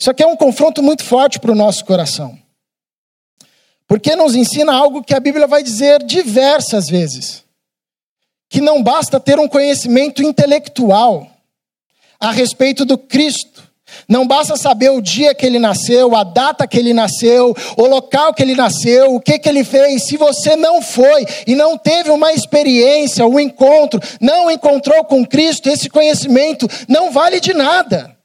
Isso 0.00 0.10
aqui 0.10 0.22
é 0.22 0.26
um 0.26 0.36
confronto 0.36 0.82
muito 0.82 1.04
forte 1.04 1.38
para 1.38 1.52
o 1.52 1.54
nosso 1.54 1.84
coração. 1.84 2.38
Porque 3.86 4.16
nos 4.16 4.34
ensina 4.34 4.72
algo 4.72 5.02
que 5.02 5.14
a 5.14 5.20
Bíblia 5.20 5.46
vai 5.46 5.62
dizer 5.62 6.02
diversas 6.04 6.88
vezes 6.88 7.44
que 8.48 8.60
não 8.60 8.82
basta 8.82 9.20
ter 9.20 9.38
um 9.38 9.48
conhecimento 9.48 10.22
intelectual 10.22 11.30
a 12.18 12.32
respeito 12.32 12.84
do 12.84 12.98
Cristo. 12.98 13.69
Não 14.08 14.26
basta 14.26 14.56
saber 14.56 14.90
o 14.90 15.00
dia 15.00 15.34
que 15.34 15.46
ele 15.46 15.58
nasceu, 15.58 16.14
a 16.14 16.24
data 16.24 16.66
que 16.66 16.78
ele 16.78 16.92
nasceu, 16.92 17.54
o 17.76 17.86
local 17.86 18.34
que 18.34 18.42
ele 18.42 18.54
nasceu, 18.54 19.14
o 19.14 19.20
que, 19.20 19.38
que 19.38 19.48
ele 19.48 19.64
fez. 19.64 20.06
Se 20.06 20.16
você 20.16 20.56
não 20.56 20.82
foi 20.82 21.24
e 21.46 21.54
não 21.54 21.78
teve 21.78 22.10
uma 22.10 22.32
experiência, 22.32 23.26
um 23.26 23.38
encontro, 23.38 24.00
não 24.20 24.50
encontrou 24.50 25.04
com 25.04 25.26
Cristo, 25.26 25.68
esse 25.68 25.88
conhecimento 25.88 26.68
não 26.88 27.10
vale 27.10 27.40
de 27.40 27.54
nada. 27.54 28.16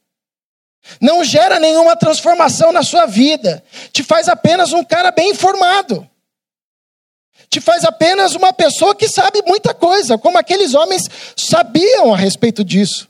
Não 1.01 1.23
gera 1.23 1.59
nenhuma 1.59 1.95
transformação 1.95 2.71
na 2.71 2.83
sua 2.83 3.05
vida. 3.05 3.63
Te 3.91 4.03
faz 4.03 4.29
apenas 4.29 4.71
um 4.73 4.83
cara 4.83 5.11
bem 5.11 5.31
informado 5.31 6.07
te 7.55 7.61
faz 7.61 7.85
apenas 7.85 8.35
uma 8.35 8.51
pessoa 8.51 8.93
que 8.93 9.07
sabe 9.07 9.41
muita 9.47 9.73
coisa, 9.73 10.17
como 10.17 10.37
aqueles 10.37 10.73
homens 10.73 11.09
sabiam 11.37 12.13
a 12.13 12.17
respeito 12.17 12.65
disso. 12.65 13.07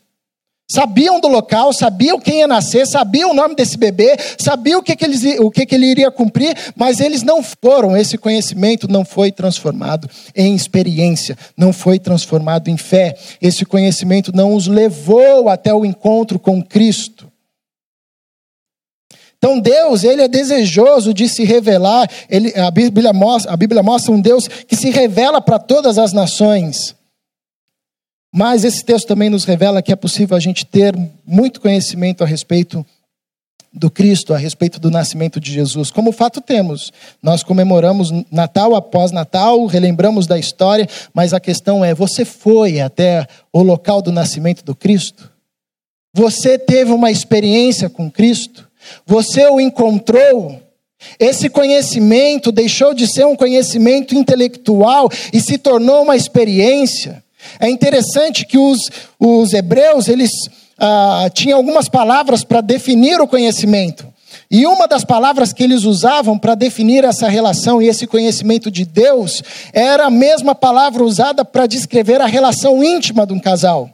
Sabiam 0.67 1.19
do 1.19 1.27
local, 1.27 1.71
sabiam 1.71 2.19
quem 2.19 2.39
ia 2.39 2.47
nascer, 2.47 2.87
sabiam 2.87 3.29
o 3.29 3.33
nome 3.35 3.53
desse 3.55 3.77
bebê, 3.77 4.17
sabiam 4.39 4.79
o 4.79 4.83
que, 4.83 4.95
que, 4.95 5.05
eles, 5.05 5.23
o 5.39 5.51
que, 5.51 5.63
que 5.63 5.75
ele 5.75 5.85
iria 5.85 6.09
cumprir, 6.09 6.57
mas 6.75 6.99
eles 6.99 7.21
não 7.21 7.43
foram, 7.43 7.95
esse 7.95 8.17
conhecimento 8.17 8.87
não 8.87 9.05
foi 9.05 9.31
transformado 9.31 10.09
em 10.35 10.55
experiência, 10.55 11.37
não 11.55 11.71
foi 11.71 11.99
transformado 11.99 12.67
em 12.67 12.77
fé. 12.77 13.15
Esse 13.39 13.63
conhecimento 13.63 14.35
não 14.35 14.55
os 14.55 14.65
levou 14.65 15.49
até 15.49 15.71
o 15.71 15.85
encontro 15.85 16.39
com 16.39 16.63
Cristo. 16.63 17.31
Então 19.37 19.59
Deus, 19.59 20.03
ele 20.03 20.23
é 20.23 20.27
desejoso 20.27 21.13
de 21.13 21.29
se 21.29 21.43
revelar. 21.43 22.09
Ele, 22.27 22.51
a, 22.59 22.71
Bíblia 22.71 23.13
mostra, 23.13 23.53
a 23.53 23.55
Bíblia 23.55 23.83
mostra 23.83 24.11
um 24.11 24.19
Deus 24.19 24.47
que 24.47 24.75
se 24.75 24.89
revela 24.89 25.39
para 25.39 25.59
todas 25.59 25.99
as 25.99 26.11
nações. 26.11 26.95
Mas 28.35 28.65
esse 28.65 28.83
texto 28.83 29.07
também 29.07 29.29
nos 29.29 29.45
revela 29.45 29.81
que 29.81 29.93
é 29.93 29.95
possível 29.95 30.35
a 30.35 30.41
gente 30.41 30.65
ter 30.65 30.93
muito 31.25 31.61
conhecimento 31.61 32.21
a 32.21 32.27
respeito 32.27 32.85
do 33.71 33.89
Cristo, 33.89 34.33
a 34.33 34.37
respeito 34.37 34.77
do 34.77 34.91
nascimento 34.91 35.39
de 35.39 35.53
Jesus. 35.53 35.89
Como 35.89 36.11
fato 36.11 36.41
temos, 36.41 36.91
nós 37.23 37.43
comemoramos 37.43 38.11
Natal 38.29 38.75
após 38.75 39.13
Natal, 39.13 39.65
relembramos 39.67 40.27
da 40.27 40.37
história, 40.37 40.85
mas 41.13 41.33
a 41.33 41.39
questão 41.39 41.83
é: 41.83 41.93
você 41.93 42.25
foi 42.25 42.81
até 42.81 43.25
o 43.53 43.63
local 43.63 44.01
do 44.01 44.11
nascimento 44.11 44.65
do 44.65 44.75
Cristo? 44.75 45.31
Você 46.13 46.59
teve 46.59 46.91
uma 46.91 47.09
experiência 47.09 47.89
com 47.89 48.11
Cristo? 48.11 48.67
Você 49.05 49.47
o 49.47 49.61
encontrou. 49.61 50.61
Esse 51.17 51.47
conhecimento 51.47 52.51
deixou 52.51 52.93
de 52.93 53.07
ser 53.07 53.25
um 53.25 53.35
conhecimento 53.35 54.13
intelectual 54.13 55.09
e 55.31 55.39
se 55.39 55.57
tornou 55.57 56.03
uma 56.03 56.17
experiência. 56.17 57.23
É 57.59 57.69
interessante 57.69 58.45
que 58.45 58.57
os, 58.57 58.79
os 59.19 59.53
hebreus, 59.53 60.07
eles 60.07 60.31
ah, 60.77 61.29
tinham 61.33 61.57
algumas 61.57 61.87
palavras 61.87 62.43
para 62.43 62.61
definir 62.61 63.19
o 63.21 63.27
conhecimento. 63.27 64.13
E 64.49 64.65
uma 64.65 64.87
das 64.87 65.03
palavras 65.03 65.51
que 65.51 65.63
eles 65.63 65.83
usavam 65.83 66.37
para 66.37 66.55
definir 66.55 67.03
essa 67.03 67.27
relação 67.27 67.81
e 67.81 67.87
esse 67.87 68.05
conhecimento 68.05 68.69
de 68.69 68.85
Deus 68.85 69.41
era 69.73 70.05
a 70.05 70.09
mesma 70.09 70.53
palavra 70.53 71.03
usada 71.03 71.43
para 71.43 71.65
descrever 71.65 72.21
a 72.21 72.25
relação 72.25 72.83
íntima 72.83 73.25
de 73.25 73.33
um 73.33 73.39
casal. 73.39 73.89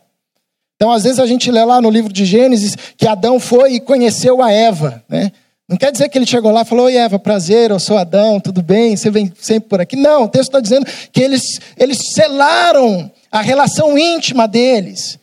Então, 0.76 0.92
às 0.92 1.04
vezes, 1.04 1.20
a 1.20 1.28
gente 1.28 1.52
lê 1.52 1.64
lá 1.64 1.80
no 1.80 1.90
livro 1.90 2.12
de 2.12 2.26
Gênesis 2.26 2.76
que 2.98 3.08
Adão 3.08 3.40
foi 3.40 3.76
e 3.76 3.80
conheceu 3.80 4.42
a 4.42 4.52
Eva, 4.52 5.04
né? 5.08 5.32
Não 5.70 5.78
quer 5.78 5.92
dizer 5.92 6.10
que 6.10 6.18
ele 6.18 6.26
chegou 6.26 6.52
lá 6.52 6.64
e 6.64 6.66
falou: 6.66 6.86
Oi, 6.88 6.98
Eva, 6.98 7.18
prazer, 7.18 7.72
eu 7.72 7.80
sou 7.80 7.98
Adão, 7.98 8.42
tudo 8.42 8.62
bem? 8.62 8.98
Você 8.98 9.10
vem 9.10 9.32
sempre 9.40 9.70
por 9.70 9.80
aqui. 9.80 9.96
Não, 9.96 10.24
o 10.24 10.28
texto 10.28 10.50
está 10.50 10.60
dizendo 10.60 10.86
que 11.14 11.22
eles, 11.22 11.60
eles 11.78 11.98
selaram 12.14 13.10
a 13.32 13.42
relação 13.42 13.98
íntima 13.98 14.48
deles, 14.48 15.18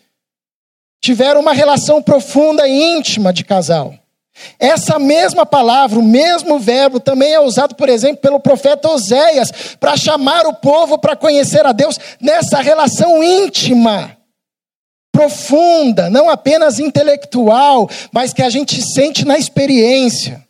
tiveram 1.01 1.41
uma 1.41 1.53
relação 1.53 2.03
profunda 2.03 2.67
e 2.67 2.97
íntima 2.97 3.33
de 3.33 3.45
casal. 3.45 3.95
Essa 4.59 4.99
mesma 4.99 5.45
palavra, 5.45 5.99
o 5.99 6.03
mesmo 6.03 6.59
verbo, 6.59 7.01
também 7.01 7.33
é 7.33 7.41
usado, 7.41 7.75
por 7.75 7.89
exemplo, 7.89 8.23
pelo 8.23 8.41
profeta 8.41 8.89
Oséias, 8.89 9.77
para 9.81 9.97
chamar 9.97 10.47
o 10.47 10.55
povo 10.55 10.97
para 10.97 11.17
conhecer 11.17 11.67
a 11.67 11.73
Deus 11.73 11.99
nessa 12.21 12.61
relação 12.61 13.23
íntima 13.23 14.17
profunda, 15.13 16.09
não 16.09 16.31
apenas 16.31 16.79
intelectual, 16.79 17.91
mas 18.13 18.33
que 18.33 18.43
a 18.43 18.49
gente 18.49 18.81
sente 18.81 19.25
na 19.25 19.37
experiência. 19.37 20.47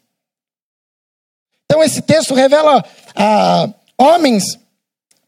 Então, 1.64 1.82
esse 1.82 2.02
texto 2.02 2.34
revela 2.34 2.84
ah, 3.16 3.70
homens 3.96 4.58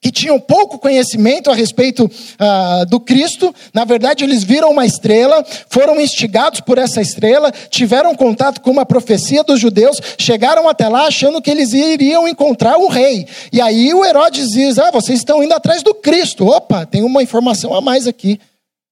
que 0.01 0.11
tinham 0.11 0.41
pouco 0.41 0.79
conhecimento 0.79 1.51
a 1.51 1.55
respeito 1.55 2.11
ah, 2.39 2.85
do 2.89 2.99
Cristo, 2.99 3.55
na 3.75 3.85
verdade, 3.85 4.25
eles 4.25 4.43
viram 4.43 4.71
uma 4.71 4.87
estrela, 4.87 5.45
foram 5.69 6.01
instigados 6.01 6.61
por 6.61 6.79
essa 6.79 7.03
estrela, 7.03 7.53
tiveram 7.69 8.15
contato 8.15 8.63
com 8.63 8.71
uma 8.71 8.87
profecia 8.87 9.45
dos 9.45 9.61
judeus, 9.61 10.01
chegaram 10.19 10.69
até 10.69 10.89
lá 10.89 11.07
achando 11.07 11.43
que 11.43 11.51
eles 11.51 11.75
iriam 11.75 12.27
encontrar 12.27 12.79
um 12.79 12.89
rei. 12.89 13.27
E 13.53 13.61
aí 13.61 13.93
o 13.93 14.05
Herodes 14.05 14.49
diz: 14.49 14.79
Ah, 14.79 14.91
vocês 14.91 15.19
estão 15.19 15.43
indo 15.45 15.53
atrás 15.53 15.83
do 15.83 15.95
Cristo. 15.95 16.47
Opa, 16.47 16.87
tem 16.87 17.03
uma 17.03 17.23
informação 17.23 17.75
a 17.75 17.81
mais 17.83 18.07
aqui. 18.07 18.41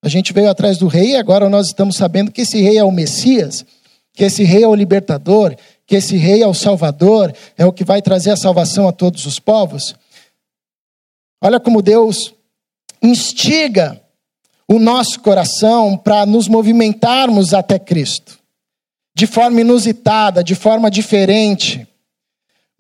A 0.02 0.08
gente 0.08 0.32
veio 0.32 0.50
atrás 0.50 0.76
do 0.76 0.86
rei 0.86 1.12
e 1.12 1.16
agora 1.16 1.48
nós 1.48 1.68
estamos 1.68 1.96
sabendo 1.96 2.30
que 2.30 2.42
esse 2.42 2.60
rei 2.60 2.76
é 2.76 2.84
o 2.84 2.92
Messias, 2.92 3.64
que 4.14 4.24
esse 4.24 4.44
rei 4.44 4.62
é 4.62 4.68
o 4.68 4.74
libertador, 4.74 5.56
que 5.86 5.96
esse 5.96 6.16
rei 6.16 6.42
é 6.42 6.46
o 6.46 6.54
salvador, 6.54 7.32
é 7.56 7.64
o 7.64 7.72
que 7.72 7.82
vai 7.82 8.02
trazer 8.02 8.30
a 8.30 8.36
salvação 8.36 8.86
a 8.86 8.92
todos 8.92 9.24
os 9.24 9.40
povos. 9.40 9.96
Olha 11.40 11.61
como 11.61 11.83
Deus 11.83 12.35
instiga 13.02 14.00
o 14.66 14.78
nosso 14.78 15.21
coração 15.21 15.97
para 15.97 16.26
nos 16.26 16.49
movimentarmos 16.49 17.54
até 17.54 17.78
Cristo. 17.78 18.37
de 19.14 19.26
forma 19.26 19.61
inusitada, 19.62 20.45
de 20.45 20.54
forma 20.54 20.88
diferente. 20.88 21.85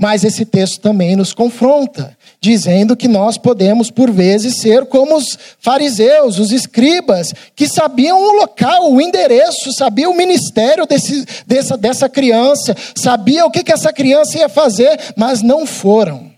Mas 0.00 0.22
esse 0.22 0.44
texto 0.44 0.80
também 0.80 1.16
nos 1.16 1.34
confronta, 1.34 2.16
dizendo 2.40 2.96
que 2.96 3.08
nós 3.08 3.36
podemos, 3.36 3.90
por 3.90 4.12
vezes, 4.12 4.60
ser 4.60 4.86
como 4.86 5.16
os 5.16 5.36
fariseus, 5.58 6.38
os 6.38 6.52
escribas, 6.52 7.34
que 7.56 7.66
sabiam 7.66 8.22
o 8.22 8.36
local, 8.36 8.92
o 8.92 9.00
endereço, 9.00 9.72
sabiam 9.72 10.12
o 10.12 10.16
ministério 10.16 10.86
desse, 10.86 11.26
dessa, 11.44 11.76
dessa 11.76 12.08
criança, 12.08 12.76
sabiam 12.94 13.48
o 13.48 13.50
que, 13.50 13.64
que 13.64 13.72
essa 13.72 13.92
criança 13.92 14.38
ia 14.38 14.48
fazer, 14.48 14.96
mas 15.16 15.42
não 15.42 15.66
foram. 15.66 16.30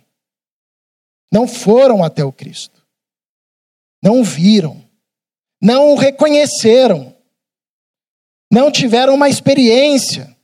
Não 1.33 1.47
foram 1.47 2.03
até 2.03 2.25
o 2.25 2.33
Cristo. 2.33 2.83
Não 4.03 4.25
viram. 4.25 4.83
Não 5.63 5.93
o 5.93 5.95
reconheceram. 5.95 7.15
Não 8.51 8.71
tiveram 8.71 9.15
uma 9.15 9.29
experiência. 9.29 10.37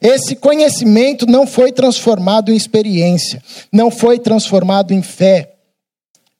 Esse 0.00 0.34
conhecimento 0.36 1.26
não 1.26 1.46
foi 1.46 1.72
transformado 1.72 2.50
em 2.50 2.56
experiência, 2.56 3.42
não 3.72 3.90
foi 3.90 4.18
transformado 4.18 4.92
em 4.92 5.02
fé. 5.02 5.54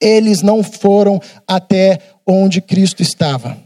Eles 0.00 0.42
não 0.42 0.62
foram 0.62 1.20
até 1.46 1.98
onde 2.26 2.60
Cristo 2.60 3.02
estava. 3.02 3.56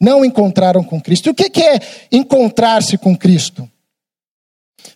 Não 0.00 0.24
encontraram 0.24 0.82
com 0.82 1.00
Cristo. 1.00 1.30
O 1.30 1.34
que 1.34 1.62
é 1.62 1.78
encontrar-se 2.10 2.96
com 2.96 3.16
Cristo? 3.16 3.68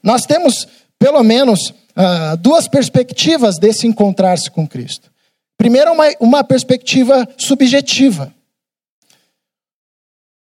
Nós 0.02 0.22
temos, 0.22 0.66
pelo 0.98 1.22
menos, 1.22 1.74
ah, 1.96 2.36
duas 2.36 2.68
perspectivas 2.68 3.58
desse 3.58 3.86
encontrar-se 3.86 4.50
com 4.50 4.66
Cristo. 4.66 5.10
Primeiro, 5.56 5.92
uma, 5.92 6.04
uma 6.20 6.44
perspectiva 6.44 7.28
subjetiva, 7.36 8.34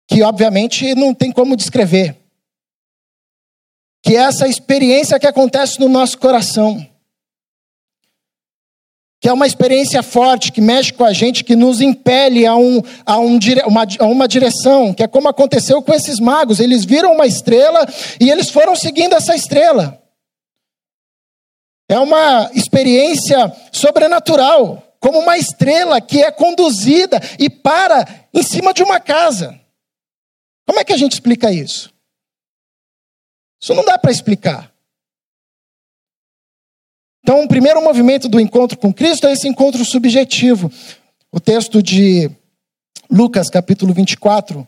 que 0.08 0.24
obviamente 0.24 0.96
não 0.96 1.14
tem 1.14 1.32
como 1.32 1.56
descrever 1.56 2.18
que 4.04 4.18
é 4.18 4.20
essa 4.20 4.48
experiência 4.48 5.18
que 5.18 5.26
acontece 5.26 5.80
no 5.80 5.88
nosso 5.88 6.18
coração. 6.18 6.86
Que 9.22 9.30
é 9.30 9.34
uma 9.34 9.48
experiência 9.48 10.04
forte, 10.04 10.52
que 10.52 10.60
mexe 10.60 10.92
com 10.92 11.06
a 11.06 11.14
gente, 11.14 11.46
que 11.46 11.56
nos 11.56 11.80
impele 11.80 12.46
a, 12.46 12.54
um, 12.54 12.82
a, 13.06 13.18
um, 13.18 13.40
uma, 13.66 13.88
a 14.00 14.06
uma 14.06 14.28
direção, 14.28 14.94
que 14.94 15.02
é 15.02 15.08
como 15.08 15.30
aconteceu 15.30 15.82
com 15.82 15.94
esses 15.94 16.20
magos. 16.20 16.60
Eles 16.60 16.84
viram 16.84 17.14
uma 17.14 17.26
estrela 17.26 17.88
e 18.20 18.30
eles 18.30 18.50
foram 18.50 18.76
seguindo 18.76 19.16
essa 19.16 19.34
estrela. 19.34 20.03
É 21.94 22.00
uma 22.00 22.50
experiência 22.56 23.56
sobrenatural, 23.72 24.82
como 25.00 25.20
uma 25.20 25.38
estrela 25.38 26.02
que 26.02 26.24
é 26.24 26.32
conduzida 26.32 27.22
e 27.38 27.52
para 27.52 28.28
em 28.34 28.42
cima 28.42 28.74
de 28.74 28.82
uma 28.82 29.00
casa. 29.00 29.62
Como 30.66 30.80
é 30.80 30.84
que 30.84 30.92
a 30.92 30.98
gente 30.98 31.12
explica 31.12 31.52
isso? 31.52 31.94
Isso 33.62 33.76
não 33.76 33.86
dá 33.86 34.00
para 34.00 34.10
explicar. 34.12 34.74
Então, 37.22 37.44
o 37.44 37.48
primeiro 37.48 37.80
movimento 37.84 38.28
do 38.28 38.40
encontro 38.40 38.76
com 38.76 38.92
Cristo 38.92 39.28
é 39.28 39.34
esse 39.34 39.48
encontro 39.48 39.86
subjetivo. 39.86 40.72
O 41.32 41.40
texto 41.40 41.84
de 41.84 42.28
Lucas, 43.08 43.52
capítulo 43.52 43.94
24, 43.94 44.68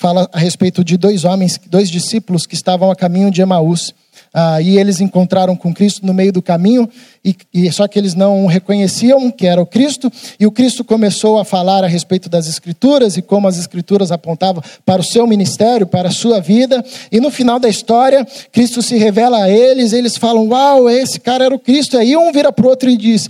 fala 0.00 0.26
a 0.32 0.38
respeito 0.38 0.82
de 0.82 0.96
dois 0.96 1.24
homens, 1.24 1.60
dois 1.66 1.90
discípulos 1.90 2.46
que 2.46 2.54
estavam 2.54 2.90
a 2.90 2.96
caminho 2.96 3.30
de 3.30 3.42
Emaús. 3.42 3.94
Ah, 4.34 4.62
e 4.62 4.78
eles 4.78 4.98
encontraram 4.98 5.54
com 5.54 5.74
Cristo 5.74 6.06
no 6.06 6.14
meio 6.14 6.32
do 6.32 6.40
caminho, 6.40 6.88
e, 7.22 7.36
e, 7.52 7.70
só 7.70 7.86
que 7.86 7.98
eles 7.98 8.14
não 8.14 8.46
reconheciam 8.46 9.30
que 9.30 9.46
era 9.46 9.60
o 9.60 9.66
Cristo, 9.66 10.10
e 10.40 10.46
o 10.46 10.50
Cristo 10.50 10.82
começou 10.82 11.38
a 11.38 11.44
falar 11.44 11.84
a 11.84 11.86
respeito 11.86 12.30
das 12.30 12.48
Escrituras 12.48 13.18
e 13.18 13.22
como 13.22 13.46
as 13.46 13.58
Escrituras 13.58 14.10
apontavam 14.10 14.62
para 14.86 15.02
o 15.02 15.04
seu 15.04 15.26
ministério, 15.26 15.86
para 15.86 16.08
a 16.08 16.12
sua 16.12 16.40
vida, 16.40 16.82
e 17.10 17.20
no 17.20 17.30
final 17.30 17.58
da 17.58 17.68
história, 17.68 18.26
Cristo 18.50 18.80
se 18.80 18.96
revela 18.96 19.44
a 19.44 19.50
eles, 19.50 19.92
eles 19.92 20.16
falam: 20.16 20.48
Uau, 20.48 20.88
esse 20.88 21.20
cara 21.20 21.44
era 21.44 21.54
o 21.54 21.58
Cristo, 21.58 21.98
aí 21.98 22.16
um 22.16 22.32
vira 22.32 22.50
para 22.50 22.64
o 22.64 22.70
outro 22.70 22.88
e 22.88 22.96
diz: 22.96 23.28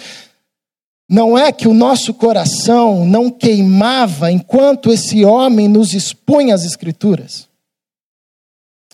Não 1.11 1.37
é 1.37 1.51
que 1.51 1.67
o 1.67 1.75
nosso 1.75 2.15
coração 2.15 3.05
não 3.05 3.29
queimava 3.29 4.31
enquanto 4.31 4.93
esse 4.93 5.25
homem 5.25 5.67
nos 5.67 5.95
expunha 5.95 6.55
as 6.55 6.65
Escrituras? 6.65 7.51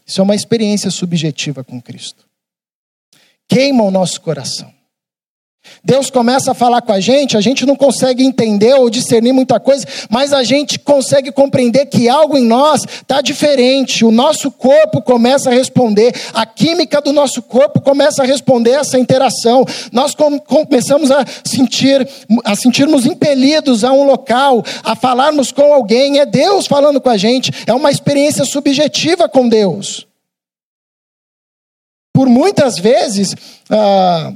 Isso 0.08 0.22
é 0.22 0.24
uma 0.24 0.34
experiência 0.34 0.90
subjetiva 0.90 1.62
com 1.62 1.82
Cristo. 1.82 2.26
Queima 3.46 3.84
o 3.84 3.90
nosso 3.90 4.22
coração. 4.22 4.72
Deus 5.84 6.10
começa 6.10 6.50
a 6.50 6.54
falar 6.54 6.82
com 6.82 6.92
a 6.92 7.00
gente, 7.00 7.36
a 7.36 7.40
gente 7.40 7.64
não 7.64 7.76
consegue 7.76 8.24
entender 8.24 8.74
ou 8.74 8.90
discernir 8.90 9.32
muita 9.32 9.60
coisa, 9.60 9.86
mas 10.10 10.32
a 10.32 10.42
gente 10.42 10.78
consegue 10.78 11.30
compreender 11.30 11.86
que 11.86 12.08
algo 12.08 12.36
em 12.36 12.44
nós 12.44 12.82
está 12.84 13.20
diferente. 13.20 14.04
O 14.04 14.10
nosso 14.10 14.50
corpo 14.50 15.00
começa 15.00 15.50
a 15.50 15.52
responder, 15.52 16.14
a 16.34 16.44
química 16.44 17.00
do 17.00 17.12
nosso 17.12 17.42
corpo 17.42 17.80
começa 17.80 18.22
a 18.22 18.26
responder 18.26 18.72
essa 18.72 18.98
interação. 18.98 19.64
Nós 19.92 20.14
começamos 20.14 21.10
a 21.10 21.24
sentir, 21.44 22.06
a 22.44 22.54
sentirmos 22.56 23.06
impelidos 23.06 23.84
a 23.84 23.92
um 23.92 24.04
local, 24.04 24.64
a 24.82 24.96
falarmos 24.96 25.52
com 25.52 25.72
alguém. 25.72 26.18
É 26.18 26.26
Deus 26.26 26.66
falando 26.66 27.00
com 27.00 27.10
a 27.10 27.16
gente, 27.16 27.52
é 27.66 27.72
uma 27.72 27.90
experiência 27.90 28.44
subjetiva 28.44 29.28
com 29.28 29.48
Deus. 29.48 30.07
Por 32.18 32.28
muitas 32.28 32.80
vezes. 32.80 33.32
Ah, 33.70 34.32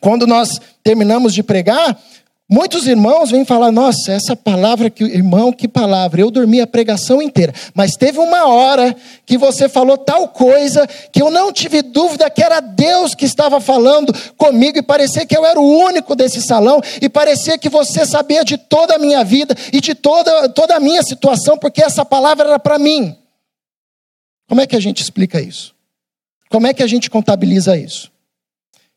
quando 0.00 0.26
nós 0.26 0.58
terminamos 0.82 1.34
de 1.34 1.42
pregar, 1.42 2.00
muitos 2.48 2.86
irmãos 2.86 3.30
vêm 3.30 3.44
falar: 3.44 3.70
Nossa, 3.70 4.10
essa 4.10 4.34
palavra 4.34 4.88
que, 4.88 5.04
irmão, 5.04 5.52
que 5.52 5.68
palavra. 5.68 6.22
Eu 6.22 6.30
dormi 6.30 6.62
a 6.62 6.66
pregação 6.66 7.20
inteira, 7.20 7.52
mas 7.74 7.94
teve 7.94 8.18
uma 8.18 8.46
hora 8.46 8.96
que 9.26 9.36
você 9.36 9.68
falou 9.68 9.98
tal 9.98 10.28
coisa 10.28 10.86
que 11.12 11.20
eu 11.20 11.30
não 11.30 11.52
tive 11.52 11.82
dúvida 11.82 12.30
que 12.30 12.42
era 12.42 12.58
Deus 12.60 13.14
que 13.14 13.26
estava 13.26 13.60
falando 13.60 14.14
comigo 14.38 14.78
e 14.78 14.82
parecia 14.82 15.26
que 15.26 15.36
eu 15.36 15.44
era 15.44 15.60
o 15.60 15.78
único 15.78 16.16
desse 16.16 16.40
salão 16.40 16.80
e 17.02 17.08
parecia 17.10 17.58
que 17.58 17.68
você 17.68 18.06
sabia 18.06 18.42
de 18.42 18.56
toda 18.56 18.94
a 18.94 18.98
minha 18.98 19.22
vida 19.22 19.54
e 19.74 19.78
de 19.82 19.94
toda, 19.94 20.48
toda 20.48 20.76
a 20.76 20.80
minha 20.80 21.02
situação, 21.02 21.58
porque 21.58 21.82
essa 21.82 22.02
palavra 22.02 22.48
era 22.48 22.58
para 22.58 22.78
mim. 22.78 23.14
Como 24.48 24.62
é 24.62 24.66
que 24.66 24.74
a 24.74 24.80
gente 24.80 25.02
explica 25.02 25.38
isso? 25.38 25.78
Como 26.50 26.66
é 26.66 26.74
que 26.74 26.82
a 26.82 26.86
gente 26.86 27.08
contabiliza 27.08 27.78
isso? 27.78 28.10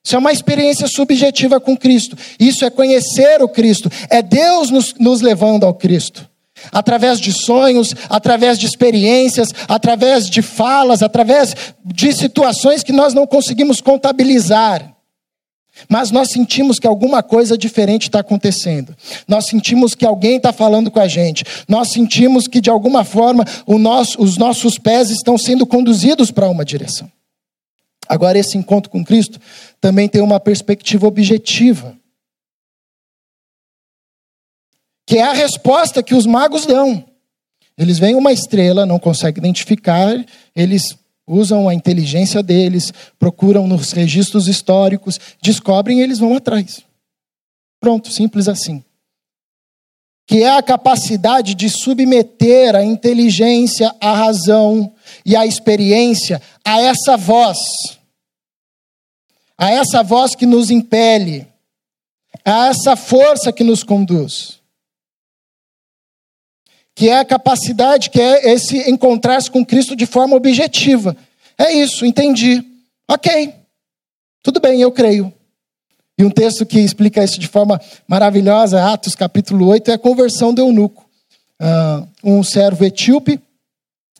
Isso 0.03 0.15
é 0.15 0.19
uma 0.19 0.33
experiência 0.33 0.87
subjetiva 0.87 1.61
com 1.61 1.77
Cristo. 1.77 2.17
Isso 2.37 2.65
é 2.65 2.69
conhecer 2.69 3.41
o 3.41 3.47
Cristo. 3.47 3.89
É 4.09 4.21
Deus 4.21 4.69
nos, 4.69 4.93
nos 4.99 5.21
levando 5.21 5.63
ao 5.63 5.73
Cristo. 5.73 6.27
Através 6.71 7.19
de 7.19 7.31
sonhos, 7.31 7.93
através 8.09 8.57
de 8.57 8.65
experiências, 8.65 9.49
através 9.67 10.29
de 10.29 10.41
falas, 10.41 11.01
através 11.01 11.55
de 11.85 12.11
situações 12.11 12.83
que 12.83 12.91
nós 12.91 13.13
não 13.13 13.27
conseguimos 13.27 13.79
contabilizar. 13.79 14.93
Mas 15.87 16.11
nós 16.11 16.29
sentimos 16.31 16.79
que 16.79 16.87
alguma 16.87 17.23
coisa 17.23 17.57
diferente 17.57 18.03
está 18.03 18.19
acontecendo. 18.19 18.95
Nós 19.27 19.45
sentimos 19.45 19.95
que 19.95 20.05
alguém 20.05 20.37
está 20.37 20.51
falando 20.51 20.91
com 20.91 20.99
a 20.99 21.07
gente. 21.07 21.43
Nós 21.67 21.91
sentimos 21.91 22.47
que, 22.47 22.61
de 22.61 22.69
alguma 22.69 23.03
forma, 23.03 23.45
nosso, 23.67 24.21
os 24.21 24.37
nossos 24.37 24.77
pés 24.77 25.09
estão 25.09 25.37
sendo 25.37 25.65
conduzidos 25.65 26.29
para 26.29 26.49
uma 26.49 26.65
direção. 26.65 27.09
Agora, 28.07 28.37
esse 28.37 28.57
encontro 28.57 28.89
com 28.89 29.03
Cristo 29.03 29.39
também 29.79 30.07
tem 30.07 30.21
uma 30.21 30.39
perspectiva 30.39 31.07
objetiva, 31.07 31.97
que 35.05 35.17
é 35.17 35.23
a 35.23 35.33
resposta 35.33 36.03
que 36.03 36.15
os 36.15 36.25
magos 36.25 36.65
dão. 36.65 37.05
Eles 37.77 37.99
veem 37.99 38.15
uma 38.15 38.31
estrela, 38.31 38.85
não 38.85 38.99
conseguem 38.99 39.39
identificar, 39.39 40.23
eles 40.55 40.97
usam 41.25 41.67
a 41.67 41.73
inteligência 41.73 42.43
deles, 42.43 42.91
procuram 43.17 43.67
nos 43.67 43.91
registros 43.91 44.47
históricos, 44.47 45.19
descobrem 45.41 45.99
e 45.99 46.03
eles 46.03 46.19
vão 46.19 46.35
atrás. 46.35 46.83
Pronto, 47.79 48.11
simples 48.11 48.47
assim. 48.47 48.83
Que 50.25 50.43
é 50.43 50.57
a 50.57 50.63
capacidade 50.63 51.53
de 51.53 51.69
submeter 51.69 52.75
a 52.75 52.83
inteligência, 52.83 53.93
a 53.99 54.13
razão 54.13 54.93
e 55.25 55.35
a 55.35 55.45
experiência 55.45 56.41
a 56.63 56.79
essa 56.81 57.17
voz 57.17 57.57
a 59.57 59.71
essa 59.71 60.03
voz 60.03 60.35
que 60.35 60.45
nos 60.45 60.69
impele, 60.69 61.47
a 62.43 62.67
essa 62.67 62.95
força 62.95 63.51
que 63.51 63.63
nos 63.63 63.83
conduz. 63.83 64.59
Que 66.95 67.09
é 67.09 67.19
a 67.19 67.25
capacidade, 67.25 68.09
que 68.09 68.21
é 68.21 68.51
esse 68.51 68.89
encontrar-se 68.89 69.49
com 69.49 69.65
Cristo 69.65 69.95
de 69.95 70.05
forma 70.05 70.35
objetiva. 70.35 71.15
É 71.57 71.71
isso, 71.71 72.05
entendi. 72.05 72.63
Ok, 73.09 73.53
tudo 74.41 74.59
bem, 74.59 74.81
eu 74.81 74.91
creio. 74.91 75.33
E 76.23 76.25
um 76.25 76.29
texto 76.29 76.65
que 76.65 76.79
explica 76.79 77.21
isso 77.21 77.37
de 77.37 77.49
forma 77.49 77.81
maravilhosa, 78.07 78.81
Atos 78.81 79.13
capítulo 79.13 79.67
8, 79.67 79.91
é 79.91 79.95
a 79.95 79.97
conversão 79.97 80.53
do 80.53 80.61
eunuco. 80.61 81.05
Uh, 81.61 82.07
um 82.23 82.41
servo 82.41 82.85
etíope, 82.85 83.41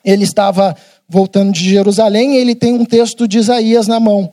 ele 0.04 0.26
estava 0.26 0.76
voltando 1.08 1.54
de 1.54 1.64
Jerusalém 1.64 2.34
e 2.34 2.38
ele 2.40 2.56
tem 2.56 2.74
um 2.74 2.84
texto 2.84 3.26
de 3.26 3.38
Isaías 3.38 3.88
na 3.88 4.02
mão 4.02 4.30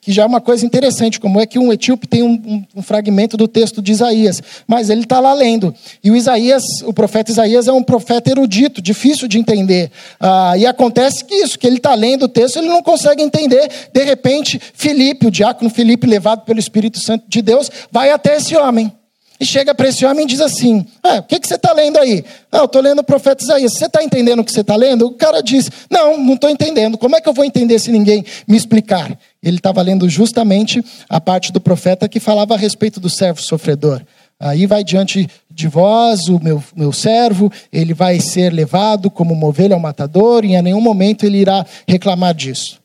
que 0.00 0.12
já 0.12 0.22
é 0.22 0.26
uma 0.26 0.40
coisa 0.40 0.64
interessante, 0.64 1.20
como 1.20 1.40
é 1.40 1.46
que 1.46 1.58
um 1.58 1.72
etíope 1.72 2.06
tem 2.06 2.22
um, 2.22 2.32
um, 2.32 2.64
um 2.76 2.82
fragmento 2.82 3.36
do 3.36 3.48
texto 3.48 3.80
de 3.80 3.92
Isaías, 3.92 4.42
mas 4.66 4.90
ele 4.90 5.02
está 5.02 5.20
lá 5.20 5.32
lendo. 5.32 5.74
E 6.02 6.10
o 6.10 6.16
Isaías, 6.16 6.62
o 6.84 6.92
profeta 6.92 7.30
Isaías 7.30 7.68
é 7.68 7.72
um 7.72 7.82
profeta 7.82 8.30
erudito, 8.30 8.82
difícil 8.82 9.28
de 9.28 9.38
entender. 9.38 9.90
Ah, 10.20 10.54
e 10.56 10.66
acontece 10.66 11.24
que 11.24 11.34
isso, 11.34 11.58
que 11.58 11.66
ele 11.66 11.76
está 11.76 11.94
lendo 11.94 12.24
o 12.24 12.28
texto, 12.28 12.58
ele 12.58 12.68
não 12.68 12.82
consegue 12.82 13.22
entender. 13.22 13.68
De 13.92 14.04
repente, 14.04 14.60
Filipe, 14.74 15.26
o 15.26 15.30
diácono 15.30 15.70
Filipe, 15.70 16.06
levado 16.06 16.44
pelo 16.44 16.58
Espírito 16.58 16.98
Santo 17.00 17.24
de 17.28 17.42
Deus, 17.42 17.70
vai 17.90 18.10
até 18.10 18.36
esse 18.36 18.56
homem. 18.56 18.92
E 19.38 19.44
chega 19.44 19.74
para 19.74 19.88
esse 19.88 20.06
homem 20.06 20.24
e 20.24 20.28
diz 20.28 20.40
assim: 20.40 20.86
ah, 21.02 21.18
O 21.18 21.22
que, 21.24 21.40
que 21.40 21.48
você 21.48 21.56
está 21.56 21.72
lendo 21.72 21.98
aí? 21.98 22.24
Ah, 22.52 22.58
eu 22.58 22.64
estou 22.66 22.80
lendo 22.80 23.00
o 23.00 23.04
profeta 23.04 23.42
Isaías. 23.42 23.72
Você 23.72 23.86
está 23.86 24.02
entendendo 24.02 24.38
o 24.38 24.44
que 24.44 24.52
você 24.52 24.60
está 24.60 24.76
lendo? 24.76 25.06
O 25.06 25.12
cara 25.12 25.42
diz: 25.42 25.68
Não, 25.90 26.16
não 26.16 26.34
estou 26.34 26.48
entendendo. 26.48 26.96
Como 26.96 27.16
é 27.16 27.20
que 27.20 27.28
eu 27.28 27.32
vou 27.32 27.44
entender 27.44 27.78
se 27.80 27.90
ninguém 27.90 28.24
me 28.46 28.56
explicar? 28.56 29.18
Ele 29.44 29.58
estava 29.58 29.82
lendo 29.82 30.08
justamente 30.08 30.82
a 31.06 31.20
parte 31.20 31.52
do 31.52 31.60
profeta 31.60 32.08
que 32.08 32.18
falava 32.18 32.54
a 32.54 32.56
respeito 32.56 32.98
do 32.98 33.10
servo 33.10 33.42
sofredor. 33.42 34.00
Aí 34.40 34.66
vai 34.66 34.82
diante 34.82 35.28
de 35.50 35.68
vós 35.68 36.28
o 36.28 36.40
meu, 36.42 36.64
meu 36.74 36.92
servo, 36.92 37.52
ele 37.70 37.92
vai 37.92 38.18
ser 38.20 38.50
levado 38.50 39.10
como 39.10 39.34
uma 39.34 39.46
ovelha 39.46 39.74
ao 39.74 39.80
matador, 39.80 40.46
e 40.46 40.54
em 40.54 40.62
nenhum 40.62 40.80
momento 40.80 41.26
ele 41.26 41.38
irá 41.38 41.64
reclamar 41.86 42.34
disso. 42.34 42.80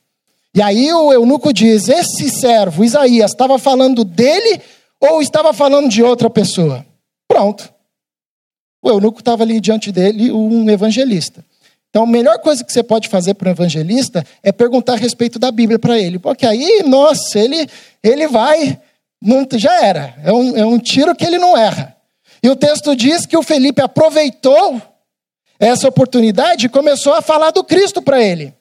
E 0.54 0.62
aí 0.62 0.92
o 0.92 1.14
eunuco 1.14 1.54
diz: 1.54 1.88
Esse 1.88 2.30
servo, 2.30 2.84
Isaías, 2.84 3.32
estava 3.32 3.58
falando 3.58 4.04
dele 4.04 4.62
ou 5.00 5.22
estava 5.22 5.54
falando 5.54 5.88
de 5.88 6.04
outra 6.04 6.30
pessoa? 6.30 6.86
Pronto. 7.28 7.72
O 8.82 8.90
eunuco 8.90 9.20
estava 9.20 9.44
ali 9.44 9.62
diante 9.62 9.92
dele, 9.92 10.32
um 10.32 10.70
evangelista. 10.70 11.44
Então, 11.90 12.04
a 12.04 12.08
melhor 12.08 12.38
coisa 12.40 12.64
que 12.64 12.72
você 12.72 12.84
pode 12.84 13.08
fazer 13.08 13.34
para 13.34 13.50
um 13.50 13.52
evangelista 13.52 14.24
é 14.44 14.52
perguntar 14.52 14.94
a 14.94 14.98
respeito 14.98 15.40
da 15.40 15.52
Bíblia 15.52 15.80
para 15.80 15.98
ele. 15.98 16.20
Porque 16.20 16.46
aí, 16.46 16.84
nossa, 16.86 17.40
ele, 17.40 17.68
ele 18.04 18.28
vai, 18.28 18.80
não, 19.22 19.48
já 19.54 19.84
era. 19.84 20.16
É 20.24 20.32
um, 20.32 20.58
é 20.58 20.66
um 20.66 20.78
tiro 20.78 21.16
que 21.16 21.26
ele 21.26 21.40
não 21.40 21.58
erra. 21.58 21.96
E 22.44 22.50
o 22.50 22.56
texto 22.56 22.96
diz 22.96 23.26
que 23.26 23.36
o 23.36 23.44
Felipe 23.44 23.82
aproveitou 23.82 24.82
essa 25.60 25.88
oportunidade 25.88 26.68
e 26.68 26.70
começou 26.70 27.14
a 27.14 27.22
falar 27.22 27.52
do 27.52 27.64
Cristo 27.64 28.02
para 28.02 28.22
ele. 28.22 28.54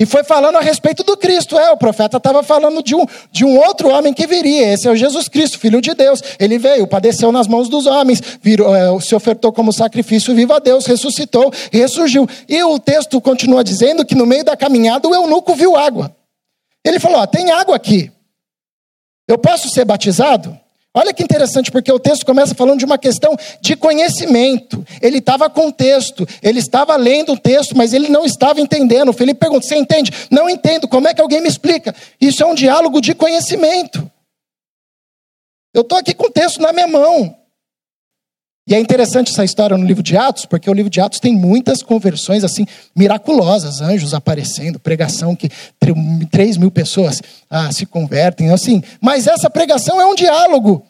E 0.00 0.06
foi 0.06 0.22
falando 0.22 0.56
a 0.56 0.60
respeito 0.60 1.02
do 1.02 1.16
Cristo. 1.16 1.58
É, 1.58 1.72
o 1.72 1.76
profeta 1.76 2.18
estava 2.18 2.40
falando 2.44 2.82
de 2.84 2.94
um, 2.94 3.04
de 3.32 3.44
um 3.44 3.58
outro 3.58 3.88
homem 3.88 4.14
que 4.14 4.28
viria. 4.28 4.72
Esse 4.72 4.86
é 4.86 4.90
o 4.92 4.96
Jesus 4.96 5.28
Cristo, 5.28 5.58
Filho 5.58 5.80
de 5.80 5.92
Deus. 5.92 6.22
Ele 6.38 6.56
veio, 6.56 6.86
padeceu 6.86 7.32
nas 7.32 7.48
mãos 7.48 7.68
dos 7.68 7.84
homens, 7.84 8.22
virou, 8.40 8.74
é, 8.74 9.00
se 9.00 9.14
ofertou 9.16 9.52
como 9.52 9.72
sacrifício 9.72 10.32
vivo 10.36 10.52
a 10.52 10.60
Deus, 10.60 10.86
ressuscitou 10.86 11.52
e 11.72 11.78
ressurgiu. 11.78 12.28
E 12.48 12.62
o 12.62 12.78
texto 12.78 13.20
continua 13.20 13.64
dizendo 13.64 14.04
que 14.04 14.14
no 14.14 14.24
meio 14.24 14.44
da 14.44 14.56
caminhada 14.56 15.08
o 15.08 15.14
eunuco 15.14 15.54
viu 15.56 15.76
água. 15.76 16.14
Ele 16.84 17.00
falou: 17.00 17.18
ó, 17.18 17.26
tem 17.26 17.50
água 17.50 17.74
aqui. 17.74 18.12
Eu 19.26 19.36
posso 19.36 19.68
ser 19.68 19.84
batizado? 19.84 20.56
Olha 20.94 21.12
que 21.12 21.22
interessante, 21.22 21.70
porque 21.70 21.92
o 21.92 21.98
texto 21.98 22.24
começa 22.24 22.54
falando 22.54 22.78
de 22.78 22.84
uma 22.84 22.98
questão 22.98 23.36
de 23.60 23.76
conhecimento. 23.76 24.84
Ele 25.00 25.18
estava 25.18 25.48
com 25.50 25.68
o 25.68 25.72
texto, 25.72 26.26
ele 26.42 26.58
estava 26.58 26.96
lendo 26.96 27.32
o 27.32 27.38
texto, 27.38 27.76
mas 27.76 27.92
ele 27.92 28.08
não 28.08 28.24
estava 28.24 28.60
entendendo. 28.60 29.10
O 29.10 29.12
Felipe 29.12 29.38
pergunta: 29.38 29.66
Você 29.66 29.76
entende? 29.76 30.10
Não 30.30 30.48
entendo, 30.48 30.88
como 30.88 31.06
é 31.06 31.14
que 31.14 31.20
alguém 31.20 31.40
me 31.40 31.48
explica? 31.48 31.94
Isso 32.20 32.42
é 32.42 32.46
um 32.46 32.54
diálogo 32.54 33.00
de 33.00 33.14
conhecimento. 33.14 34.10
Eu 35.74 35.82
estou 35.82 35.98
aqui 35.98 36.14
com 36.14 36.26
o 36.26 36.30
texto 36.30 36.60
na 36.60 36.72
minha 36.72 36.88
mão. 36.88 37.36
E 38.68 38.74
é 38.74 38.78
interessante 38.78 39.30
essa 39.30 39.42
história 39.42 39.78
no 39.78 39.86
livro 39.86 40.02
de 40.02 40.14
Atos, 40.14 40.44
porque 40.44 40.68
o 40.68 40.74
livro 40.74 40.90
de 40.90 41.00
Atos 41.00 41.20
tem 41.20 41.34
muitas 41.34 41.82
conversões 41.82 42.44
assim 42.44 42.66
miraculosas, 42.94 43.80
anjos 43.80 44.12
aparecendo, 44.12 44.78
pregação 44.78 45.34
que 45.34 45.48
3 46.30 46.58
mil 46.58 46.70
pessoas 46.70 47.22
ah, 47.48 47.72
se 47.72 47.86
convertem, 47.86 48.50
assim. 48.50 48.82
Mas 49.00 49.26
essa 49.26 49.48
pregação 49.48 49.98
é 49.98 50.04
um 50.04 50.14
diálogo 50.14 50.84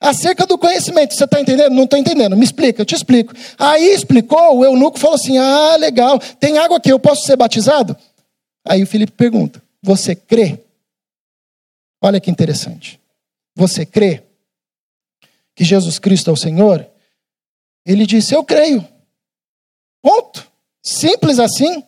acerca 0.00 0.44
do 0.44 0.58
conhecimento. 0.58 1.14
Você 1.14 1.22
está 1.22 1.40
entendendo? 1.40 1.72
Não 1.72 1.84
estou 1.84 1.96
entendendo. 1.96 2.36
Me 2.36 2.44
explica, 2.44 2.82
eu 2.82 2.86
te 2.86 2.96
explico. 2.96 3.32
Aí 3.56 3.94
explicou, 3.94 4.58
o 4.58 4.64
eunuco 4.64 4.98
falou 4.98 5.14
assim: 5.14 5.38
Ah, 5.38 5.76
legal, 5.76 6.18
tem 6.40 6.58
água 6.58 6.78
aqui, 6.78 6.90
eu 6.90 6.98
posso 6.98 7.24
ser 7.24 7.36
batizado? 7.36 7.96
Aí 8.66 8.82
o 8.82 8.86
Felipe 8.88 9.12
pergunta: 9.12 9.62
Você 9.80 10.16
crê? 10.16 10.58
Olha 12.02 12.18
que 12.18 12.28
interessante. 12.28 12.98
Você 13.54 13.86
crê 13.86 14.20
que 15.54 15.62
Jesus 15.62 16.00
Cristo 16.00 16.28
é 16.28 16.32
o 16.32 16.36
Senhor? 16.36 16.90
Ele 17.86 18.06
disse: 18.06 18.34
Eu 18.34 18.44
creio. 18.44 18.86
Ponto. 20.02 20.50
Simples 20.82 21.38
assim. 21.38 21.84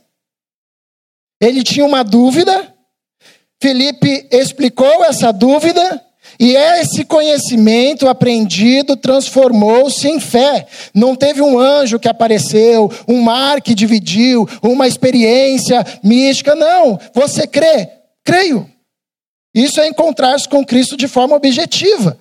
Ele 1.40 1.62
tinha 1.64 1.84
uma 1.84 2.04
dúvida, 2.04 2.72
Felipe 3.60 4.28
explicou 4.30 5.04
essa 5.04 5.32
dúvida, 5.32 6.00
e 6.38 6.54
esse 6.54 7.04
conhecimento 7.04 8.08
aprendido 8.08 8.96
transformou-se 8.96 10.06
em 10.08 10.20
fé. 10.20 10.66
Não 10.94 11.16
teve 11.16 11.42
um 11.42 11.58
anjo 11.58 11.98
que 11.98 12.08
apareceu, 12.08 12.90
um 13.08 13.20
mar 13.20 13.60
que 13.60 13.74
dividiu, 13.74 14.48
uma 14.62 14.86
experiência 14.86 15.84
mística. 16.02 16.54
Não. 16.54 16.98
Você 17.12 17.46
crê? 17.46 17.88
Creio. 18.24 18.68
Isso 19.54 19.80
é 19.80 19.88
encontrar-se 19.88 20.48
com 20.48 20.64
Cristo 20.64 20.96
de 20.96 21.06
forma 21.06 21.36
objetiva. 21.36 22.18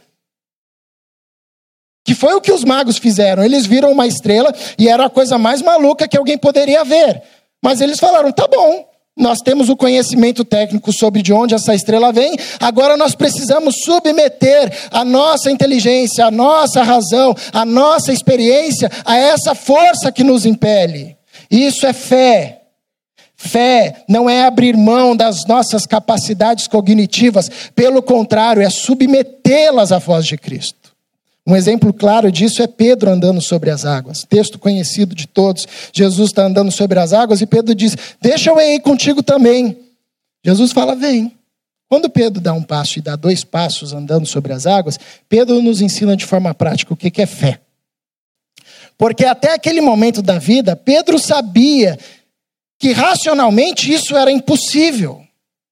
Que 2.04 2.16
foi 2.16 2.34
o 2.34 2.42
que 2.42 2.52
os 2.52 2.64
magos 2.64 2.98
fizeram. 2.98 3.44
Eles 3.44 3.66
viram 3.66 3.92
uma 3.92 4.08
estrela 4.08 4.54
e 4.78 4.88
era 4.88 5.06
a 5.06 5.10
coisa 5.10 5.38
mais 5.38 5.62
maluca 5.62 6.08
que 6.08 6.18
alguém 6.18 6.38
poderia 6.38 6.84
ver. 6.84 7.22
Mas 7.64 7.80
eles 7.80 8.00
falaram: 8.00 8.32
tá 8.32 8.48
bom, 8.48 8.86
nós 9.18 9.40
temos 9.40 9.70
o 9.70 9.76
conhecimento 9.76 10.44
técnico 10.44 10.92
sobre 10.92 11.22
de 11.22 11.34
onde 11.34 11.54
essa 11.54 11.76
estrela 11.76 12.12
vem, 12.12 12.36
agora 12.60 12.98
nós 12.98 13.14
precisamos 13.14 13.76
submeter 13.84 14.72
a 14.90 15.06
nossa 15.06 15.52
inteligência, 15.52 16.26
a 16.26 16.32
nossa 16.32 16.82
razão, 16.82 17.36
a 17.54 17.66
nossa 17.66 18.12
experiência 18.12 18.90
a 19.06 19.16
essa 19.18 19.54
força 19.54 20.12
que 20.12 20.24
nos 20.24 20.46
impele. 20.46 21.16
Isso 21.50 21.86
é 21.86 21.94
fé. 21.94 22.62
Fé 23.36 24.04
não 24.08 24.30
é 24.30 24.44
abrir 24.44 24.78
mão 24.78 25.16
das 25.16 25.46
nossas 25.48 25.86
capacidades 25.86 26.68
cognitivas, 26.68 27.50
pelo 27.76 28.02
contrário, 28.02 28.62
é 28.62 28.70
submetê-las 28.70 29.92
à 29.92 29.98
voz 29.98 30.26
de 30.26 30.38
Cristo. 30.38 30.81
Um 31.48 31.56
exemplo 31.56 31.92
claro 31.92 32.32
disso 32.32 32.62
é 32.62 32.68
Pedro 32.68 33.10
andando 33.10 33.42
sobre 33.42 33.72
as 33.72 33.86
águas. 33.86 34.24
Texto 34.24 34.60
conhecido 34.60 35.16
de 35.16 35.28
todos. 35.28 35.68
Jesus 35.92 36.30
está 36.30 36.44
andando 36.44 36.72
sobre 36.72 37.00
as 37.00 37.14
águas 37.14 37.42
e 37.42 37.48
Pedro 37.48 37.74
diz: 37.74 37.96
Deixa 38.22 38.52
eu 38.52 38.60
ir 38.60 38.80
contigo 38.82 39.24
também. 39.24 39.78
Jesus 40.46 40.72
fala: 40.72 40.96
Vem. 40.96 41.36
Quando 41.90 42.10
Pedro 42.10 42.40
dá 42.40 42.54
um 42.54 42.64
passo 42.64 43.00
e 43.00 43.02
dá 43.02 43.18
dois 43.18 43.44
passos 43.44 43.92
andando 43.92 44.26
sobre 44.26 44.54
as 44.54 44.66
águas, 44.66 44.98
Pedro 45.28 45.62
nos 45.62 45.82
ensina 45.82 46.16
de 46.16 46.26
forma 46.26 46.54
prática 46.54 46.94
o 46.94 46.98
que 46.98 47.22
é 47.22 47.26
fé. 47.26 47.60
Porque 48.98 49.26
até 49.26 49.54
aquele 49.54 49.82
momento 49.82 50.22
da 50.22 50.38
vida, 50.38 50.74
Pedro 50.74 51.20
sabia 51.20 52.00
que 52.80 52.94
racionalmente 52.94 53.92
isso 53.92 54.16
era 54.16 54.32
impossível. 54.32 55.22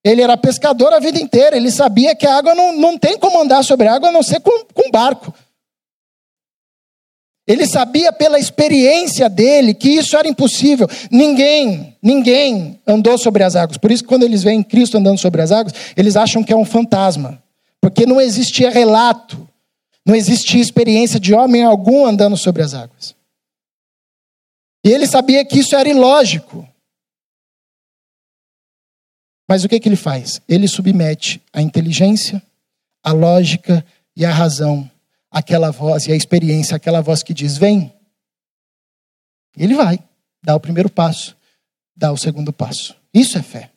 Ele 0.04 0.20
era 0.20 0.36
pescador 0.36 0.92
a 0.92 0.98
vida 0.98 1.18
inteira, 1.18 1.56
ele 1.56 1.70
sabia 1.70 2.14
que 2.14 2.26
a 2.26 2.36
água 2.36 2.54
não, 2.54 2.76
não 2.76 2.98
tem 2.98 3.18
como 3.18 3.40
andar 3.40 3.62
sobre 3.62 3.86
a 3.86 3.94
água 3.94 4.08
a 4.08 4.12
não 4.12 4.22
ser 4.22 4.40
com, 4.40 4.64
com 4.74 4.90
barco. 4.90 5.32
Ele 7.50 7.66
sabia 7.66 8.12
pela 8.12 8.38
experiência 8.38 9.28
dele 9.28 9.74
que 9.74 9.88
isso 9.88 10.16
era 10.16 10.28
impossível. 10.28 10.86
Ninguém, 11.10 11.96
ninguém 12.00 12.78
andou 12.86 13.18
sobre 13.18 13.42
as 13.42 13.56
águas. 13.56 13.76
Por 13.76 13.90
isso 13.90 14.04
quando 14.04 14.22
eles 14.22 14.44
veem 14.44 14.62
Cristo 14.62 14.96
andando 14.96 15.18
sobre 15.18 15.42
as 15.42 15.50
águas, 15.50 15.74
eles 15.96 16.14
acham 16.14 16.44
que 16.44 16.52
é 16.52 16.56
um 16.56 16.64
fantasma. 16.64 17.42
Porque 17.80 18.06
não 18.06 18.20
existia 18.20 18.70
relato, 18.70 19.48
não 20.06 20.14
existia 20.14 20.60
experiência 20.60 21.18
de 21.18 21.34
homem 21.34 21.64
algum 21.64 22.06
andando 22.06 22.36
sobre 22.36 22.62
as 22.62 22.72
águas. 22.72 23.16
E 24.86 24.88
ele 24.88 25.08
sabia 25.08 25.44
que 25.44 25.58
isso 25.58 25.74
era 25.74 25.88
ilógico. 25.88 26.64
Mas 29.48 29.64
o 29.64 29.68
que, 29.68 29.80
que 29.80 29.88
ele 29.88 29.96
faz? 29.96 30.40
Ele 30.48 30.68
submete 30.68 31.42
a 31.52 31.60
inteligência, 31.60 32.40
a 33.02 33.10
lógica 33.10 33.84
e 34.14 34.24
a 34.24 34.30
razão 34.30 34.88
aquela 35.30 35.70
voz 35.70 36.06
e 36.06 36.12
a 36.12 36.16
experiência, 36.16 36.76
aquela 36.76 37.00
voz 37.00 37.22
que 37.22 37.32
diz: 37.32 37.56
vem. 37.56 37.94
Ele 39.56 39.74
vai, 39.74 39.98
dá 40.42 40.54
o 40.54 40.60
primeiro 40.60 40.88
passo, 40.88 41.36
dá 41.96 42.12
o 42.12 42.16
segundo 42.16 42.52
passo. 42.52 42.96
Isso 43.12 43.36
é 43.36 43.42
fé. 43.42 43.70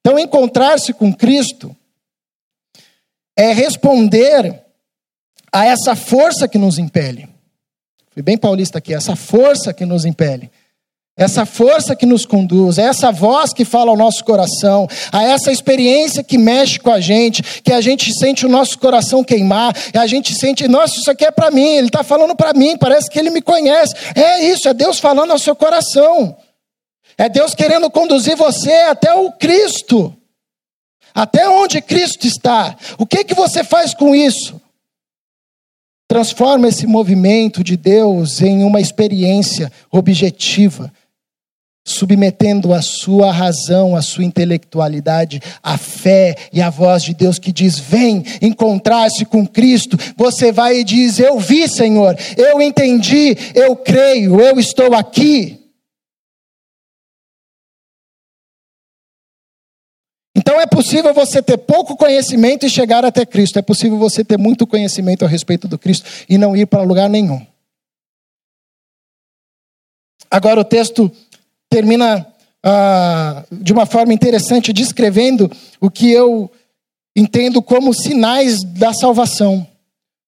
Então, 0.00 0.18
encontrar-se 0.18 0.92
com 0.92 1.14
Cristo 1.14 1.74
é 3.36 3.52
responder 3.52 4.62
a 5.52 5.64
essa 5.64 5.96
força 5.96 6.46
que 6.46 6.58
nos 6.58 6.78
impele. 6.78 7.28
Fui 8.10 8.22
bem 8.22 8.36
paulista 8.36 8.78
aqui, 8.78 8.92
essa 8.92 9.16
força 9.16 9.72
que 9.72 9.86
nos 9.86 10.04
impele 10.04 10.50
essa 11.16 11.46
força 11.46 11.94
que 11.94 12.04
nos 12.04 12.26
conduz, 12.26 12.76
essa 12.76 13.12
voz 13.12 13.52
que 13.52 13.64
fala 13.64 13.90
ao 13.90 13.96
nosso 13.96 14.24
coração, 14.24 14.88
a 15.12 15.22
essa 15.22 15.52
experiência 15.52 16.24
que 16.24 16.36
mexe 16.36 16.80
com 16.80 16.90
a 16.90 16.98
gente, 16.98 17.42
que 17.62 17.72
a 17.72 17.80
gente 17.80 18.12
sente 18.12 18.44
o 18.44 18.48
nosso 18.48 18.78
coração 18.78 19.22
queimar, 19.22 19.72
a 19.94 20.06
gente 20.08 20.34
sente, 20.34 20.66
nossa, 20.66 20.98
isso 20.98 21.10
aqui 21.10 21.24
é 21.24 21.30
para 21.30 21.52
mim, 21.52 21.76
ele 21.76 21.86
está 21.86 22.02
falando 22.02 22.34
para 22.34 22.52
mim, 22.52 22.76
parece 22.76 23.08
que 23.08 23.18
ele 23.18 23.30
me 23.30 23.40
conhece. 23.40 23.94
É 24.14 24.44
isso, 24.44 24.68
é 24.68 24.74
Deus 24.74 24.98
falando 24.98 25.30
ao 25.30 25.38
seu 25.38 25.54
coração. 25.54 26.36
É 27.16 27.28
Deus 27.28 27.54
querendo 27.54 27.88
conduzir 27.90 28.36
você 28.36 28.72
até 28.72 29.14
o 29.14 29.30
Cristo. 29.30 30.12
Até 31.14 31.48
onde 31.48 31.80
Cristo 31.80 32.26
está? 32.26 32.76
O 32.98 33.06
que 33.06 33.22
que 33.22 33.34
você 33.34 33.62
faz 33.62 33.94
com 33.94 34.16
isso? 34.16 34.60
Transforma 36.08 36.68
esse 36.68 36.88
movimento 36.88 37.62
de 37.62 37.76
Deus 37.76 38.42
em 38.42 38.64
uma 38.64 38.80
experiência 38.80 39.70
objetiva, 39.92 40.92
submetendo 41.84 42.72
a 42.72 42.80
sua 42.80 43.30
razão, 43.30 43.94
a 43.94 44.00
sua 44.00 44.24
intelectualidade, 44.24 45.40
a 45.62 45.76
fé 45.76 46.34
e 46.50 46.62
a 46.62 46.70
voz 46.70 47.02
de 47.02 47.12
Deus 47.12 47.38
que 47.38 47.52
diz: 47.52 47.78
Vem 47.78 48.24
encontrar-se 48.40 49.24
com 49.26 49.46
Cristo. 49.46 49.98
Você 50.16 50.50
vai 50.50 50.78
e 50.78 50.84
diz: 50.84 51.18
Eu 51.20 51.38
vi, 51.38 51.68
Senhor, 51.68 52.16
eu 52.36 52.62
entendi, 52.62 53.36
eu 53.54 53.76
creio, 53.76 54.40
eu 54.40 54.58
estou 54.58 54.94
aqui. 54.94 55.60
Então 60.36 60.60
é 60.60 60.66
possível 60.66 61.14
você 61.14 61.40
ter 61.40 61.58
pouco 61.58 61.96
conhecimento 61.96 62.66
e 62.66 62.70
chegar 62.70 63.04
até 63.04 63.24
Cristo. 63.24 63.58
É 63.58 63.62
possível 63.62 63.98
você 63.98 64.24
ter 64.24 64.36
muito 64.36 64.66
conhecimento 64.66 65.24
a 65.24 65.28
respeito 65.28 65.68
do 65.68 65.78
Cristo 65.78 66.06
e 66.28 66.36
não 66.36 66.56
ir 66.56 66.66
para 66.66 66.82
lugar 66.82 67.08
nenhum. 67.08 67.46
Agora 70.30 70.60
o 70.60 70.64
texto 70.64 71.10
termina 71.74 72.24
ah, 72.62 73.42
de 73.50 73.72
uma 73.72 73.84
forma 73.84 74.14
interessante, 74.14 74.72
descrevendo 74.72 75.50
o 75.80 75.90
que 75.90 76.08
eu 76.08 76.48
entendo 77.16 77.60
como 77.60 77.92
sinais 77.92 78.62
da 78.62 78.94
salvação. 78.94 79.66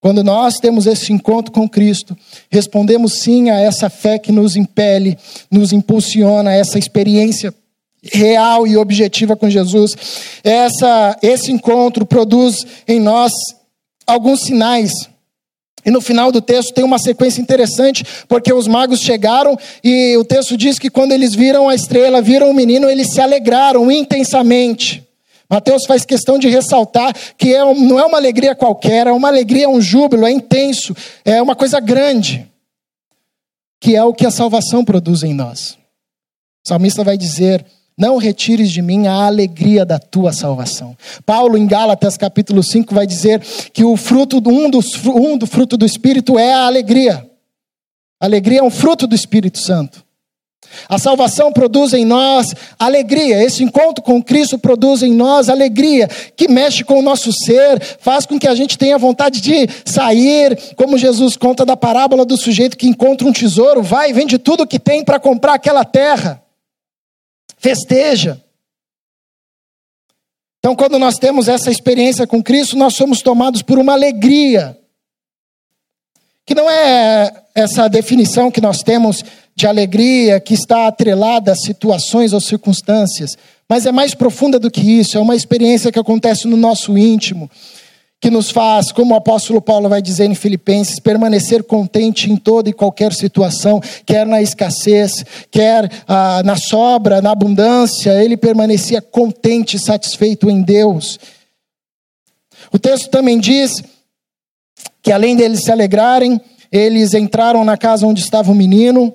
Quando 0.00 0.24
nós 0.24 0.58
temos 0.58 0.86
esse 0.86 1.12
encontro 1.12 1.52
com 1.52 1.68
Cristo, 1.68 2.18
respondemos 2.50 3.12
sim 3.20 3.48
a 3.48 3.60
essa 3.60 3.88
fé 3.88 4.18
que 4.18 4.32
nos 4.32 4.56
impele, 4.56 5.16
nos 5.48 5.72
impulsiona, 5.72 6.52
essa 6.52 6.80
experiência 6.80 7.54
real 8.02 8.66
e 8.66 8.76
objetiva 8.76 9.36
com 9.36 9.48
Jesus. 9.48 9.96
Essa, 10.42 11.16
esse 11.22 11.52
encontro 11.52 12.04
produz 12.04 12.66
em 12.88 12.98
nós 12.98 13.32
alguns 14.04 14.40
sinais. 14.40 14.90
E 15.86 15.90
no 15.90 16.00
final 16.00 16.32
do 16.32 16.42
texto 16.42 16.74
tem 16.74 16.82
uma 16.82 16.98
sequência 16.98 17.40
interessante, 17.40 18.04
porque 18.26 18.52
os 18.52 18.66
magos 18.66 19.00
chegaram 19.00 19.56
e 19.84 20.16
o 20.16 20.24
texto 20.24 20.56
diz 20.56 20.80
que 20.80 20.90
quando 20.90 21.12
eles 21.12 21.32
viram 21.32 21.68
a 21.68 21.76
estrela, 21.76 22.20
viram 22.20 22.50
o 22.50 22.54
menino, 22.54 22.90
eles 22.90 23.12
se 23.12 23.20
alegraram 23.20 23.88
intensamente. 23.88 25.06
Mateus 25.48 25.86
faz 25.86 26.04
questão 26.04 26.40
de 26.40 26.48
ressaltar 26.48 27.14
que 27.38 27.54
é, 27.54 27.60
não 27.74 28.00
é 28.00 28.04
uma 28.04 28.18
alegria 28.18 28.52
qualquer, 28.52 29.06
é 29.06 29.12
uma 29.12 29.28
alegria, 29.28 29.66
é 29.66 29.68
um 29.68 29.80
júbilo, 29.80 30.26
é 30.26 30.30
intenso, 30.32 30.92
é 31.24 31.40
uma 31.40 31.54
coisa 31.54 31.78
grande, 31.78 32.50
que 33.80 33.94
é 33.94 34.02
o 34.02 34.12
que 34.12 34.26
a 34.26 34.30
salvação 34.32 34.84
produz 34.84 35.22
em 35.22 35.32
nós. 35.32 35.78
O 36.64 36.68
salmista 36.68 37.04
vai 37.04 37.16
dizer: 37.16 37.64
não 37.98 38.18
retires 38.18 38.70
de 38.70 38.82
mim 38.82 39.06
a 39.06 39.26
alegria 39.26 39.84
da 39.84 39.98
tua 39.98 40.30
salvação. 40.32 40.96
Paulo, 41.24 41.56
em 41.56 41.66
Gálatas 41.66 42.18
capítulo 42.18 42.62
5, 42.62 42.94
vai 42.94 43.06
dizer 43.06 43.40
que 43.72 43.84
o 43.84 43.96
fruto, 43.96 44.36
um, 44.46 44.68
dos, 44.68 45.02
um 45.06 45.38
do 45.38 45.46
fruto 45.46 45.78
do 45.78 45.86
Espírito 45.86 46.38
é 46.38 46.52
a 46.52 46.66
alegria. 46.66 47.26
A 48.20 48.26
alegria 48.26 48.58
é 48.58 48.62
um 48.62 48.70
fruto 48.70 49.06
do 49.06 49.14
Espírito 49.14 49.58
Santo. 49.58 50.04
A 50.88 50.98
salvação 50.98 51.52
produz 51.52 51.94
em 51.94 52.04
nós 52.04 52.52
alegria. 52.78 53.42
Esse 53.42 53.64
encontro 53.64 54.02
com 54.02 54.22
Cristo 54.22 54.58
produz 54.58 55.02
em 55.02 55.14
nós 55.14 55.48
alegria, 55.48 56.06
que 56.36 56.48
mexe 56.48 56.84
com 56.84 56.98
o 56.98 57.02
nosso 57.02 57.32
ser, 57.32 57.80
faz 57.98 58.26
com 58.26 58.38
que 58.38 58.48
a 58.48 58.54
gente 58.54 58.76
tenha 58.76 58.98
vontade 58.98 59.40
de 59.40 59.68
sair, 59.86 60.58
como 60.76 60.98
Jesus 60.98 61.36
conta 61.36 61.64
da 61.64 61.76
parábola 61.76 62.26
do 62.26 62.36
sujeito 62.36 62.76
que 62.76 62.88
encontra 62.88 63.26
um 63.26 63.32
tesouro, 63.32 63.82
vai 63.82 64.10
e 64.10 64.12
vende 64.12 64.38
tudo 64.38 64.66
que 64.66 64.78
tem 64.78 65.02
para 65.02 65.20
comprar 65.20 65.54
aquela 65.54 65.84
terra 65.84 66.42
festeja. 67.56 68.42
Então, 70.58 70.74
quando 70.74 70.98
nós 70.98 71.18
temos 71.18 71.48
essa 71.48 71.70
experiência 71.70 72.26
com 72.26 72.42
Cristo, 72.42 72.76
nós 72.76 72.94
somos 72.94 73.22
tomados 73.22 73.62
por 73.62 73.78
uma 73.78 73.92
alegria. 73.92 74.76
Que 76.44 76.54
não 76.54 76.68
é 76.70 77.44
essa 77.54 77.88
definição 77.88 78.50
que 78.50 78.60
nós 78.60 78.82
temos 78.82 79.24
de 79.54 79.66
alegria 79.66 80.38
que 80.38 80.54
está 80.54 80.86
atrelada 80.86 81.52
a 81.52 81.56
situações 81.56 82.32
ou 82.32 82.40
circunstâncias, 82.40 83.36
mas 83.68 83.86
é 83.86 83.92
mais 83.92 84.14
profunda 84.14 84.58
do 84.58 84.70
que 84.70 84.80
isso, 84.80 85.16
é 85.16 85.20
uma 85.20 85.34
experiência 85.34 85.90
que 85.90 85.98
acontece 85.98 86.46
no 86.46 86.56
nosso 86.56 86.96
íntimo 86.96 87.50
que 88.20 88.30
nos 88.30 88.50
faz, 88.50 88.90
como 88.90 89.14
o 89.14 89.16
apóstolo 89.16 89.60
Paulo 89.60 89.88
vai 89.88 90.00
dizer 90.00 90.24
em 90.24 90.34
Filipenses, 90.34 90.98
permanecer 90.98 91.62
contente 91.62 92.30
em 92.30 92.36
toda 92.36 92.68
e 92.68 92.72
qualquer 92.72 93.12
situação, 93.12 93.80
quer 94.06 94.26
na 94.26 94.40
escassez, 94.40 95.24
quer 95.50 95.90
ah, 96.08 96.42
na 96.44 96.56
sobra, 96.56 97.20
na 97.20 97.32
abundância, 97.32 98.22
ele 98.22 98.36
permanecia 98.36 99.02
contente, 99.02 99.78
satisfeito 99.78 100.48
em 100.48 100.62
Deus. 100.62 101.18
O 102.72 102.78
texto 102.78 103.10
também 103.10 103.38
diz 103.38 103.82
que 105.02 105.12
além 105.12 105.36
deles 105.36 105.62
se 105.62 105.70
alegrarem, 105.70 106.40
eles 106.72 107.14
entraram 107.14 107.64
na 107.64 107.76
casa 107.76 108.06
onde 108.06 108.20
estava 108.20 108.50
o 108.50 108.54
menino, 108.54 109.14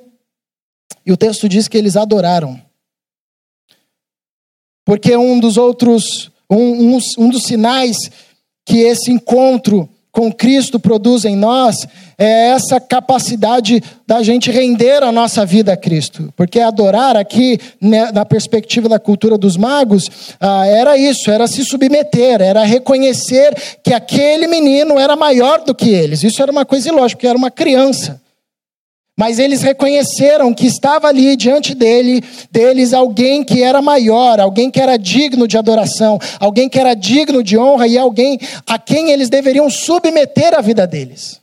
e 1.05 1.11
o 1.11 1.17
texto 1.17 1.49
diz 1.49 1.67
que 1.67 1.77
eles 1.77 1.97
adoraram. 1.97 2.61
Porque 4.85 5.15
um 5.17 5.39
dos 5.39 5.57
outros, 5.57 6.31
um, 6.49 6.95
um, 6.95 6.99
um 7.17 7.29
dos 7.29 7.43
sinais 7.43 7.97
que 8.65 8.79
esse 8.79 9.11
encontro 9.11 9.89
com 10.11 10.31
Cristo 10.31 10.79
produz 10.79 11.23
em 11.23 11.35
nós 11.35 11.87
é 12.17 12.49
essa 12.49 12.79
capacidade 12.79 13.81
da 14.05 14.21
gente 14.21 14.51
render 14.51 15.01
a 15.01 15.11
nossa 15.11 15.45
vida 15.45 15.73
a 15.73 15.77
Cristo. 15.77 16.31
Porque 16.35 16.59
adorar 16.59 17.15
aqui, 17.15 17.57
né, 17.79 18.11
na 18.11 18.25
perspectiva 18.25 18.89
da 18.89 18.99
cultura 18.99 19.37
dos 19.37 19.55
magos, 19.55 20.09
ah, 20.39 20.67
era 20.67 20.97
isso, 20.97 21.31
era 21.31 21.47
se 21.47 21.63
submeter, 21.63 22.41
era 22.41 22.63
reconhecer 22.63 23.55
que 23.83 23.93
aquele 23.93 24.47
menino 24.47 24.99
era 24.99 25.15
maior 25.15 25.63
do 25.63 25.73
que 25.73 25.89
eles. 25.89 26.23
Isso 26.23 26.41
era 26.41 26.51
uma 26.51 26.65
coisa 26.65 26.89
ilógica, 26.89 27.17
porque 27.17 27.27
era 27.27 27.37
uma 27.37 27.51
criança. 27.51 28.21
Mas 29.21 29.37
eles 29.37 29.61
reconheceram 29.61 30.51
que 30.51 30.65
estava 30.65 31.07
ali 31.07 31.35
diante 31.35 31.75
dele, 31.75 32.23
deles 32.49 32.91
alguém 32.91 33.43
que 33.43 33.61
era 33.61 33.79
maior, 33.79 34.39
alguém 34.39 34.71
que 34.71 34.81
era 34.81 34.97
digno 34.97 35.47
de 35.47 35.59
adoração, 35.59 36.17
alguém 36.39 36.67
que 36.67 36.79
era 36.79 36.95
digno 36.95 37.43
de 37.43 37.55
honra 37.55 37.87
e 37.87 37.99
alguém 37.99 38.39
a 38.65 38.79
quem 38.79 39.11
eles 39.11 39.29
deveriam 39.29 39.69
submeter 39.69 40.57
a 40.57 40.61
vida 40.61 40.87
deles. 40.87 41.40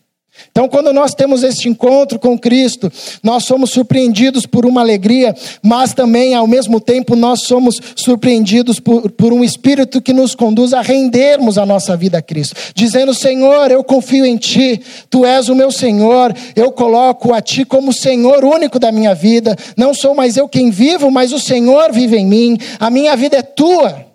Então, 0.50 0.68
quando 0.68 0.92
nós 0.92 1.14
temos 1.14 1.42
este 1.42 1.68
encontro 1.68 2.18
com 2.18 2.38
Cristo, 2.38 2.90
nós 3.22 3.44
somos 3.44 3.70
surpreendidos 3.70 4.46
por 4.46 4.66
uma 4.66 4.80
alegria, 4.80 5.34
mas 5.62 5.92
também, 5.92 6.34
ao 6.34 6.46
mesmo 6.46 6.80
tempo, 6.80 7.14
nós 7.14 7.42
somos 7.42 7.80
surpreendidos 7.94 8.80
por, 8.80 9.10
por 9.10 9.32
um 9.32 9.44
Espírito 9.44 10.00
que 10.00 10.12
nos 10.12 10.34
conduz 10.34 10.72
a 10.72 10.80
rendermos 10.80 11.58
a 11.58 11.66
nossa 11.66 11.96
vida 11.96 12.18
a 12.18 12.22
Cristo, 12.22 12.56
dizendo: 12.74 13.14
Senhor, 13.14 13.70
eu 13.70 13.84
confio 13.84 14.24
em 14.24 14.36
Ti, 14.36 14.80
Tu 15.08 15.24
és 15.24 15.48
o 15.48 15.54
meu 15.54 15.70
Senhor, 15.70 16.34
eu 16.56 16.72
coloco 16.72 17.32
a 17.32 17.40
Ti 17.40 17.64
como 17.64 17.92
Senhor 17.92 18.44
único 18.44 18.78
da 18.78 18.90
minha 18.90 19.14
vida, 19.14 19.56
não 19.76 19.94
sou 19.94 20.14
mais 20.14 20.36
eu 20.36 20.48
quem 20.48 20.70
vivo, 20.70 21.10
mas 21.10 21.32
o 21.32 21.38
Senhor 21.38 21.92
vive 21.92 22.16
em 22.16 22.26
mim, 22.26 22.58
a 22.80 22.90
minha 22.90 23.16
vida 23.16 23.36
é 23.36 23.42
Tua. 23.42 24.07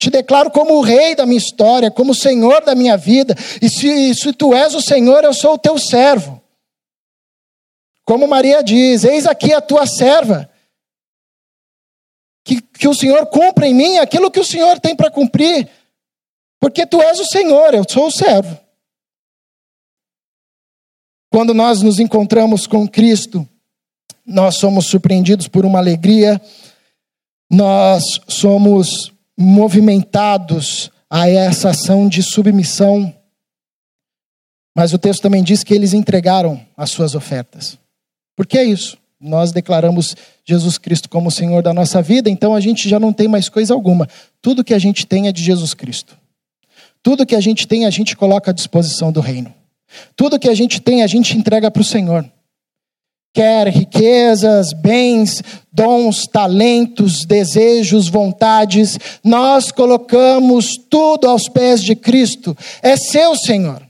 Te 0.00 0.08
declaro 0.08 0.50
como 0.50 0.78
o 0.78 0.80
rei 0.80 1.14
da 1.14 1.26
minha 1.26 1.36
história, 1.36 1.90
como 1.90 2.12
o 2.12 2.14
senhor 2.14 2.64
da 2.64 2.74
minha 2.74 2.96
vida. 2.96 3.34
E 3.60 3.68
se, 3.68 4.14
se 4.14 4.32
tu 4.32 4.54
és 4.54 4.74
o 4.74 4.80
senhor, 4.80 5.22
eu 5.24 5.34
sou 5.34 5.52
o 5.52 5.58
teu 5.58 5.78
servo. 5.78 6.42
Como 8.06 8.26
Maria 8.26 8.62
diz: 8.62 9.04
Eis 9.04 9.26
aqui 9.26 9.52
a 9.52 9.60
tua 9.60 9.86
serva. 9.86 10.50
Que, 12.42 12.62
que 12.62 12.88
o 12.88 12.94
Senhor 12.94 13.26
cumpra 13.26 13.68
em 13.68 13.74
mim 13.74 13.98
aquilo 13.98 14.30
que 14.30 14.40
o 14.40 14.44
Senhor 14.44 14.80
tem 14.80 14.96
para 14.96 15.10
cumprir. 15.10 15.68
Porque 16.58 16.86
tu 16.86 17.02
és 17.02 17.20
o 17.20 17.26
Senhor, 17.26 17.74
eu 17.74 17.84
sou 17.86 18.06
o 18.06 18.10
servo. 18.10 18.58
Quando 21.30 21.52
nós 21.52 21.82
nos 21.82 22.00
encontramos 22.00 22.66
com 22.66 22.88
Cristo, 22.88 23.46
nós 24.24 24.56
somos 24.56 24.86
surpreendidos 24.86 25.46
por 25.46 25.66
uma 25.66 25.78
alegria, 25.78 26.40
nós 27.50 28.02
somos 28.26 29.12
movimentados 29.40 30.90
a 31.08 31.28
essa 31.28 31.70
ação 31.70 32.08
de 32.08 32.22
submissão. 32.22 33.12
Mas 34.76 34.92
o 34.92 34.98
texto 34.98 35.22
também 35.22 35.42
diz 35.42 35.64
que 35.64 35.74
eles 35.74 35.94
entregaram 35.94 36.60
as 36.76 36.90
suas 36.90 37.14
ofertas. 37.14 37.78
Por 38.36 38.46
que 38.46 38.58
é 38.58 38.64
isso? 38.64 38.98
Nós 39.18 39.50
declaramos 39.50 40.14
Jesus 40.44 40.78
Cristo 40.78 41.08
como 41.08 41.30
Senhor 41.30 41.62
da 41.62 41.74
nossa 41.74 42.00
vida, 42.00 42.30
então 42.30 42.54
a 42.54 42.60
gente 42.60 42.88
já 42.88 43.00
não 43.00 43.12
tem 43.12 43.28
mais 43.28 43.48
coisa 43.48 43.74
alguma. 43.74 44.08
Tudo 44.40 44.64
que 44.64 44.74
a 44.74 44.78
gente 44.78 45.06
tem 45.06 45.26
é 45.26 45.32
de 45.32 45.42
Jesus 45.42 45.74
Cristo. 45.74 46.16
Tudo 47.02 47.26
que 47.26 47.34
a 47.34 47.40
gente 47.40 47.66
tem, 47.66 47.86
a 47.86 47.90
gente 47.90 48.14
coloca 48.14 48.50
à 48.50 48.54
disposição 48.54 49.10
do 49.10 49.20
reino. 49.20 49.52
Tudo 50.14 50.38
que 50.38 50.48
a 50.48 50.54
gente 50.54 50.80
tem, 50.80 51.02
a 51.02 51.06
gente 51.06 51.36
entrega 51.36 51.70
para 51.70 51.82
o 51.82 51.84
Senhor 51.84 52.30
quer 53.32 53.68
riquezas, 53.68 54.72
bens, 54.72 55.42
dons, 55.72 56.26
talentos, 56.26 57.24
desejos, 57.24 58.08
vontades, 58.08 58.98
nós 59.22 59.70
colocamos 59.70 60.76
tudo 60.76 61.28
aos 61.28 61.48
pés 61.48 61.82
de 61.82 61.94
Cristo. 61.94 62.56
É 62.82 62.96
seu, 62.96 63.36
Senhor. 63.36 63.82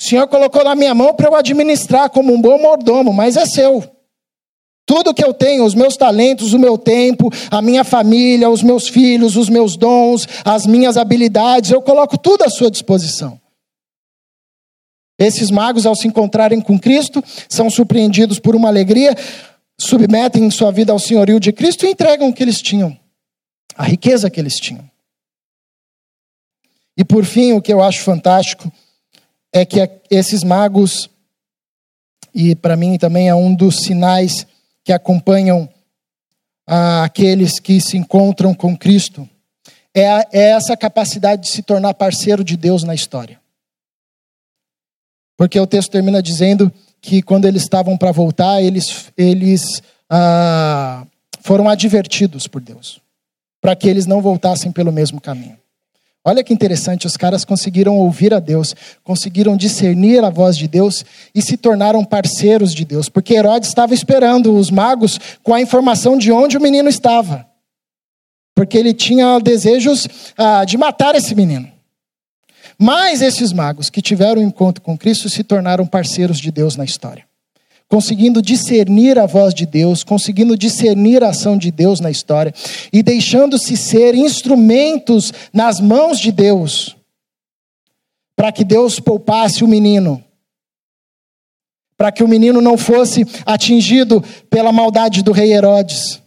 O 0.00 0.02
Senhor 0.02 0.26
colocou 0.28 0.64
na 0.64 0.74
minha 0.74 0.94
mão 0.94 1.14
para 1.14 1.28
eu 1.28 1.34
administrar 1.34 2.08
como 2.08 2.32
um 2.32 2.40
bom 2.40 2.58
mordomo, 2.60 3.12
mas 3.12 3.36
é 3.36 3.44
seu. 3.44 3.84
Tudo 4.86 5.14
que 5.14 5.22
eu 5.22 5.34
tenho, 5.34 5.64
os 5.64 5.74
meus 5.74 5.96
talentos, 5.96 6.54
o 6.54 6.58
meu 6.58 6.78
tempo, 6.78 7.30
a 7.50 7.60
minha 7.60 7.84
família, 7.84 8.48
os 8.48 8.62
meus 8.62 8.88
filhos, 8.88 9.36
os 9.36 9.48
meus 9.48 9.76
dons, 9.76 10.26
as 10.44 10.66
minhas 10.66 10.96
habilidades, 10.96 11.70
eu 11.70 11.82
coloco 11.82 12.16
tudo 12.16 12.42
à 12.42 12.48
sua 12.48 12.70
disposição. 12.70 13.38
Esses 15.20 15.50
magos, 15.50 15.84
ao 15.84 15.94
se 15.94 16.08
encontrarem 16.08 16.62
com 16.62 16.80
Cristo, 16.80 17.22
são 17.46 17.68
surpreendidos 17.68 18.38
por 18.38 18.56
uma 18.56 18.68
alegria, 18.68 19.14
submetem 19.78 20.50
sua 20.50 20.72
vida 20.72 20.92
ao 20.92 20.98
senhorio 20.98 21.38
de 21.38 21.52
Cristo 21.52 21.84
e 21.84 21.90
entregam 21.90 22.30
o 22.30 22.32
que 22.32 22.42
eles 22.42 22.62
tinham, 22.62 22.98
a 23.76 23.84
riqueza 23.84 24.30
que 24.30 24.40
eles 24.40 24.54
tinham. 24.54 24.88
E 26.96 27.04
por 27.04 27.26
fim, 27.26 27.52
o 27.52 27.60
que 27.60 27.70
eu 27.70 27.82
acho 27.82 28.00
fantástico 28.00 28.72
é 29.52 29.66
que 29.66 29.78
esses 30.10 30.42
magos, 30.42 31.10
e 32.34 32.54
para 32.54 32.76
mim 32.76 32.96
também 32.96 33.28
é 33.28 33.34
um 33.34 33.54
dos 33.54 33.80
sinais 33.80 34.46
que 34.82 34.92
acompanham 34.92 35.68
aqueles 36.66 37.58
que 37.58 37.78
se 37.80 37.98
encontram 37.98 38.54
com 38.54 38.76
Cristo, 38.76 39.28
é, 39.94 40.04
é 40.32 40.50
essa 40.52 40.76
capacidade 40.76 41.42
de 41.42 41.50
se 41.50 41.62
tornar 41.62 41.92
parceiro 41.94 42.42
de 42.42 42.56
Deus 42.56 42.84
na 42.84 42.94
história. 42.94 43.39
Porque 45.40 45.58
o 45.58 45.66
texto 45.66 45.90
termina 45.90 46.22
dizendo 46.22 46.70
que 47.00 47.22
quando 47.22 47.46
eles 47.46 47.62
estavam 47.62 47.96
para 47.96 48.12
voltar, 48.12 48.62
eles, 48.62 49.06
eles 49.16 49.82
ah, 50.10 51.06
foram 51.40 51.66
advertidos 51.66 52.46
por 52.46 52.60
Deus, 52.60 53.00
para 53.58 53.74
que 53.74 53.88
eles 53.88 54.04
não 54.04 54.20
voltassem 54.20 54.70
pelo 54.70 54.92
mesmo 54.92 55.18
caminho. 55.18 55.56
Olha 56.22 56.44
que 56.44 56.52
interessante, 56.52 57.06
os 57.06 57.16
caras 57.16 57.42
conseguiram 57.42 57.96
ouvir 57.96 58.34
a 58.34 58.38
Deus, 58.38 58.76
conseguiram 59.02 59.56
discernir 59.56 60.22
a 60.22 60.28
voz 60.28 60.58
de 60.58 60.68
Deus 60.68 61.06
e 61.34 61.40
se 61.40 61.56
tornaram 61.56 62.04
parceiros 62.04 62.74
de 62.74 62.84
Deus, 62.84 63.08
porque 63.08 63.32
Herodes 63.32 63.70
estava 63.70 63.94
esperando 63.94 64.54
os 64.54 64.70
magos 64.70 65.18
com 65.42 65.54
a 65.54 65.60
informação 65.62 66.18
de 66.18 66.30
onde 66.30 66.58
o 66.58 66.60
menino 66.60 66.90
estava, 66.90 67.46
porque 68.54 68.76
ele 68.76 68.92
tinha 68.92 69.38
desejos 69.38 70.06
ah, 70.36 70.66
de 70.66 70.76
matar 70.76 71.14
esse 71.14 71.34
menino. 71.34 71.79
Mas 72.80 73.20
esses 73.20 73.52
magos 73.52 73.90
que 73.90 74.00
tiveram 74.00 74.40
um 74.40 74.46
encontro 74.46 74.82
com 74.82 74.96
Cristo 74.96 75.28
se 75.28 75.44
tornaram 75.44 75.86
parceiros 75.86 76.40
de 76.40 76.50
Deus 76.50 76.76
na 76.76 76.84
história 76.84 77.28
conseguindo 77.90 78.40
discernir 78.40 79.18
a 79.18 79.26
voz 79.26 79.52
de 79.52 79.66
Deus, 79.66 80.04
conseguindo 80.04 80.56
discernir 80.56 81.24
a 81.24 81.30
ação 81.30 81.58
de 81.58 81.72
Deus 81.72 81.98
na 81.98 82.08
história 82.08 82.54
e 82.92 83.02
deixando-se 83.02 83.76
ser 83.76 84.14
instrumentos 84.14 85.32
nas 85.52 85.80
mãos 85.80 86.20
de 86.20 86.30
Deus, 86.30 86.96
para 88.36 88.52
que 88.52 88.62
Deus 88.62 89.00
poupasse 89.00 89.64
o 89.64 89.68
menino, 89.68 90.22
para 91.96 92.12
que 92.12 92.22
o 92.22 92.28
menino 92.28 92.60
não 92.60 92.78
fosse 92.78 93.26
atingido 93.44 94.22
pela 94.48 94.70
maldade 94.70 95.24
do 95.24 95.32
rei 95.32 95.52
Herodes. 95.52 96.19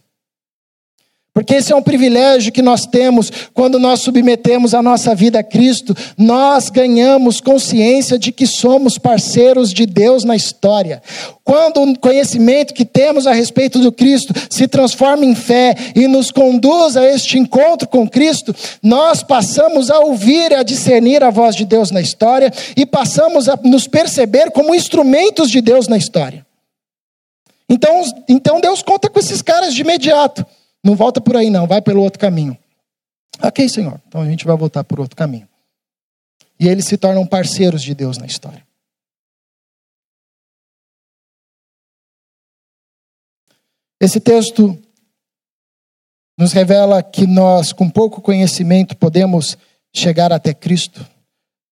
Porque 1.34 1.54
esse 1.54 1.72
é 1.72 1.76
um 1.76 1.82
privilégio 1.82 2.52
que 2.52 2.62
nós 2.62 2.86
temos 2.86 3.28
quando 3.52 3.76
nós 3.76 3.98
submetemos 3.98 4.72
a 4.72 4.80
nossa 4.80 5.16
vida 5.16 5.40
a 5.40 5.42
Cristo, 5.42 5.92
nós 6.16 6.70
ganhamos 6.70 7.40
consciência 7.40 8.16
de 8.16 8.30
que 8.30 8.46
somos 8.46 8.98
parceiros 8.98 9.72
de 9.72 9.84
Deus 9.84 10.22
na 10.22 10.36
história. 10.36 11.02
Quando 11.42 11.82
o 11.82 11.98
conhecimento 11.98 12.72
que 12.72 12.84
temos 12.84 13.26
a 13.26 13.32
respeito 13.32 13.80
do 13.80 13.90
Cristo 13.90 14.32
se 14.48 14.68
transforma 14.68 15.24
em 15.24 15.34
fé 15.34 15.74
e 15.96 16.06
nos 16.06 16.30
conduz 16.30 16.96
a 16.96 17.04
este 17.04 17.36
encontro 17.36 17.88
com 17.88 18.08
Cristo, 18.08 18.54
nós 18.80 19.24
passamos 19.24 19.90
a 19.90 19.98
ouvir 19.98 20.52
e 20.52 20.54
a 20.54 20.62
discernir 20.62 21.24
a 21.24 21.30
voz 21.30 21.56
de 21.56 21.64
Deus 21.64 21.90
na 21.90 22.00
história 22.00 22.52
e 22.76 22.86
passamos 22.86 23.48
a 23.48 23.58
nos 23.64 23.88
perceber 23.88 24.52
como 24.52 24.72
instrumentos 24.72 25.50
de 25.50 25.60
Deus 25.60 25.88
na 25.88 25.96
história. 25.96 26.46
Então, 27.68 28.02
então 28.28 28.60
Deus 28.60 28.82
conta 28.82 29.10
com 29.10 29.18
esses 29.18 29.42
caras 29.42 29.74
de 29.74 29.80
imediato. 29.80 30.46
Não 30.84 30.94
volta 30.94 31.20
por 31.20 31.34
aí, 31.34 31.48
não, 31.48 31.66
vai 31.66 31.80
pelo 31.80 32.02
outro 32.02 32.20
caminho. 32.20 32.56
Ok, 33.42 33.68
Senhor, 33.68 34.00
então 34.06 34.20
a 34.20 34.26
gente 34.26 34.44
vai 34.44 34.56
voltar 34.56 34.84
por 34.84 35.00
outro 35.00 35.16
caminho. 35.16 35.48
E 36.60 36.68
eles 36.68 36.84
se 36.84 36.98
tornam 36.98 37.26
parceiros 37.26 37.82
de 37.82 37.94
Deus 37.94 38.18
na 38.18 38.26
história. 38.26 38.64
Esse 44.00 44.20
texto 44.20 44.78
nos 46.38 46.52
revela 46.52 47.02
que 47.02 47.26
nós, 47.26 47.72
com 47.72 47.88
pouco 47.88 48.20
conhecimento, 48.20 48.96
podemos 48.96 49.56
chegar 49.94 50.32
até 50.32 50.52
Cristo. 50.52 51.06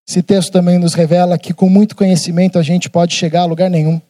Esse 0.08 0.22
texto 0.22 0.50
também 0.50 0.78
nos 0.78 0.94
revela 0.94 1.38
que, 1.38 1.52
com 1.52 1.68
muito 1.68 1.94
conhecimento, 1.94 2.58
a 2.58 2.62
gente 2.62 2.88
pode 2.88 3.14
chegar 3.14 3.42
a 3.42 3.46
lugar 3.46 3.68
nenhum. 3.68 4.00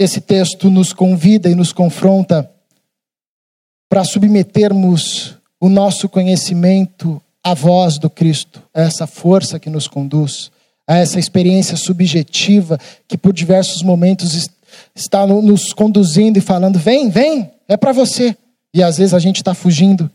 Esse 0.00 0.18
texto 0.18 0.70
nos 0.70 0.94
convida 0.94 1.50
e 1.50 1.54
nos 1.54 1.74
confronta 1.74 2.50
para 3.86 4.02
submetermos 4.02 5.34
o 5.60 5.68
nosso 5.68 6.08
conhecimento 6.08 7.20
à 7.44 7.52
voz 7.52 7.98
do 7.98 8.08
Cristo, 8.08 8.62
a 8.72 8.80
essa 8.80 9.06
força 9.06 9.58
que 9.60 9.68
nos 9.68 9.86
conduz, 9.86 10.50
a 10.88 10.96
essa 10.96 11.18
experiência 11.18 11.76
subjetiva 11.76 12.78
que 13.06 13.18
por 13.18 13.34
diversos 13.34 13.82
momentos 13.82 14.48
está 14.94 15.26
nos 15.26 15.74
conduzindo 15.74 16.38
e 16.38 16.40
falando: 16.40 16.78
vem, 16.78 17.10
vem, 17.10 17.50
é 17.68 17.76
para 17.76 17.92
você. 17.92 18.34
E 18.72 18.82
às 18.82 18.96
vezes 18.96 19.12
a 19.12 19.18
gente 19.18 19.36
está 19.36 19.52
fugindo. 19.52 20.10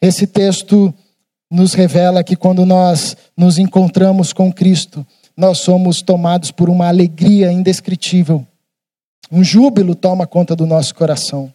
Esse 0.00 0.28
texto 0.28 0.94
nos 1.50 1.74
revela 1.74 2.22
que 2.22 2.36
quando 2.36 2.64
nós 2.64 3.16
nos 3.36 3.58
encontramos 3.58 4.32
com 4.32 4.52
Cristo, 4.52 5.04
nós 5.36 5.58
somos 5.58 6.02
tomados 6.02 6.52
por 6.52 6.70
uma 6.70 6.86
alegria 6.86 7.50
indescritível 7.50 8.46
um 9.30 9.42
júbilo 9.42 9.94
toma 9.94 10.26
conta 10.26 10.54
do 10.54 10.66
nosso 10.66 10.94
coração. 10.94 11.52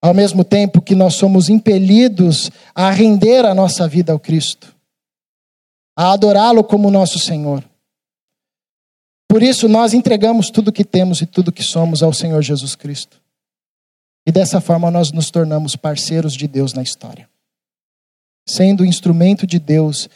Ao 0.00 0.14
mesmo 0.14 0.44
tempo 0.44 0.80
que 0.82 0.94
nós 0.94 1.14
somos 1.14 1.48
impelidos 1.48 2.50
a 2.74 2.90
render 2.90 3.44
a 3.44 3.54
nossa 3.54 3.88
vida 3.88 4.12
ao 4.12 4.20
Cristo, 4.20 4.74
a 5.96 6.12
adorá-lo 6.12 6.62
como 6.62 6.90
nosso 6.90 7.18
Senhor. 7.18 7.64
Por 9.28 9.42
isso, 9.42 9.68
nós 9.68 9.94
entregamos 9.94 10.50
tudo 10.50 10.72
que 10.72 10.84
temos 10.84 11.20
e 11.20 11.26
tudo 11.26 11.52
que 11.52 11.62
somos 11.62 12.02
ao 12.02 12.12
Senhor 12.12 12.40
Jesus 12.42 12.74
Cristo. 12.74 13.20
E 14.26 14.32
dessa 14.32 14.60
forma, 14.60 14.90
nós 14.90 15.12
nos 15.12 15.30
tornamos 15.30 15.76
parceiros 15.76 16.34
de 16.34 16.46
Deus 16.46 16.72
na 16.72 16.82
história, 16.82 17.28
sendo 18.48 18.84
instrumento 18.84 19.46
de 19.46 19.58
Deus 19.58 20.08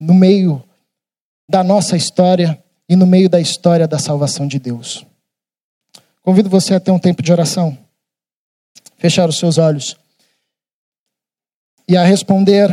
no 0.00 0.14
meio 0.14 0.62
da 1.48 1.62
nossa 1.62 1.96
história 1.96 2.62
e 2.88 2.96
no 2.96 3.06
meio 3.06 3.28
da 3.28 3.40
história 3.40 3.86
da 3.86 3.98
salvação 3.98 4.46
de 4.46 4.58
Deus. 4.58 5.06
Convido 6.22 6.48
você 6.48 6.74
a 6.74 6.80
ter 6.80 6.92
um 6.92 7.00
tempo 7.00 7.20
de 7.20 7.32
oração, 7.32 7.76
fechar 8.96 9.28
os 9.28 9.38
seus 9.38 9.58
olhos 9.58 9.96
e 11.88 11.96
a 11.96 12.04
responder 12.04 12.68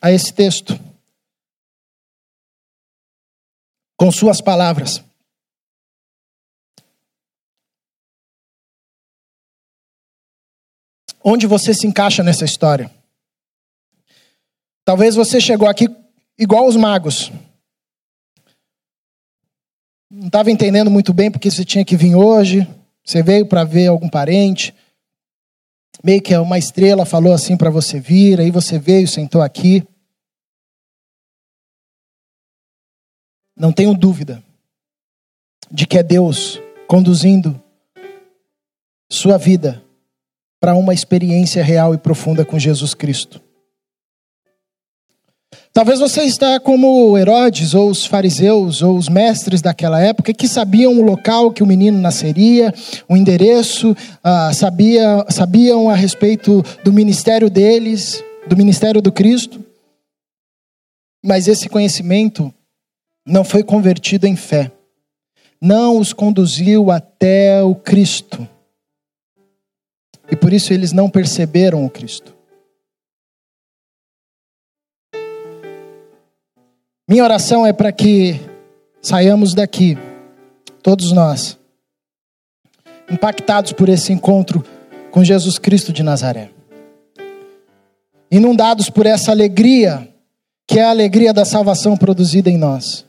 a 0.00 0.12
esse 0.12 0.32
texto 0.32 0.78
com 3.96 4.12
suas 4.12 4.42
palavras. 4.42 5.02
Onde 11.24 11.46
você 11.46 11.72
se 11.72 11.86
encaixa 11.86 12.22
nessa 12.22 12.44
história? 12.44 12.90
Talvez 14.84 15.14
você 15.14 15.40
chegou 15.40 15.68
aqui 15.68 15.86
igual 16.38 16.66
os 16.66 16.76
magos 16.76 17.30
não 20.10 20.26
estava 20.26 20.50
entendendo 20.50 20.90
muito 20.90 21.12
bem 21.12 21.30
porque 21.30 21.50
você 21.50 21.64
tinha 21.64 21.84
que 21.84 21.96
vir 21.96 22.16
hoje. 22.16 22.66
Você 23.04 23.22
veio 23.22 23.46
para 23.46 23.62
ver 23.62 23.86
algum 23.86 24.08
parente. 24.08 24.74
Meio 26.02 26.20
que 26.20 26.36
uma 26.36 26.58
estrela 26.58 27.06
falou 27.06 27.32
assim 27.32 27.56
para 27.56 27.70
você 27.70 28.00
vir, 28.00 28.40
aí 28.40 28.50
você 28.50 28.78
veio, 28.78 29.06
sentou 29.06 29.40
aqui. 29.40 29.86
Não 33.56 33.72
tenho 33.72 33.94
dúvida 33.94 34.42
de 35.70 35.86
que 35.86 35.98
é 35.98 36.02
Deus 36.02 36.60
conduzindo 36.88 37.62
sua 39.10 39.36
vida 39.36 39.84
para 40.58 40.74
uma 40.74 40.94
experiência 40.94 41.62
real 41.62 41.94
e 41.94 41.98
profunda 41.98 42.44
com 42.44 42.58
Jesus 42.58 42.94
Cristo. 42.94 43.40
Talvez 45.80 45.98
você 45.98 46.24
está 46.24 46.60
como 46.60 47.16
Herodes, 47.16 47.72
ou 47.72 47.88
os 47.88 48.04
fariseus, 48.04 48.82
ou 48.82 48.98
os 48.98 49.08
mestres 49.08 49.62
daquela 49.62 49.98
época, 49.98 50.34
que 50.34 50.46
sabiam 50.46 50.92
o 50.98 51.02
local 51.02 51.50
que 51.50 51.62
o 51.62 51.66
menino 51.66 51.98
nasceria, 51.98 52.70
o 53.08 53.16
endereço, 53.16 53.96
ah, 54.22 54.52
sabia, 54.52 55.24
sabiam 55.30 55.88
a 55.88 55.94
respeito 55.94 56.62
do 56.84 56.92
ministério 56.92 57.48
deles, 57.48 58.22
do 58.46 58.54
ministério 58.58 59.00
do 59.00 59.10
Cristo. 59.10 59.64
Mas 61.24 61.48
esse 61.48 61.66
conhecimento 61.66 62.52
não 63.26 63.42
foi 63.42 63.62
convertido 63.62 64.26
em 64.26 64.36
fé, 64.36 64.70
não 65.58 65.98
os 65.98 66.12
conduziu 66.12 66.90
até 66.90 67.62
o 67.62 67.74
Cristo. 67.74 68.46
E 70.30 70.36
por 70.36 70.52
isso 70.52 70.74
eles 70.74 70.92
não 70.92 71.08
perceberam 71.08 71.86
o 71.86 71.88
Cristo. 71.88 72.38
Minha 77.10 77.24
oração 77.24 77.66
é 77.66 77.72
para 77.72 77.90
que 77.90 78.40
saiamos 79.02 79.52
daqui, 79.52 79.98
todos 80.80 81.10
nós, 81.10 81.58
impactados 83.10 83.72
por 83.72 83.88
esse 83.88 84.12
encontro 84.12 84.64
com 85.10 85.24
Jesus 85.24 85.58
Cristo 85.58 85.92
de 85.92 86.04
Nazaré. 86.04 86.52
Inundados 88.30 88.88
por 88.88 89.06
essa 89.06 89.32
alegria, 89.32 90.08
que 90.68 90.78
é 90.78 90.84
a 90.84 90.90
alegria 90.90 91.34
da 91.34 91.44
salvação 91.44 91.96
produzida 91.96 92.48
em 92.48 92.56
nós. 92.56 93.04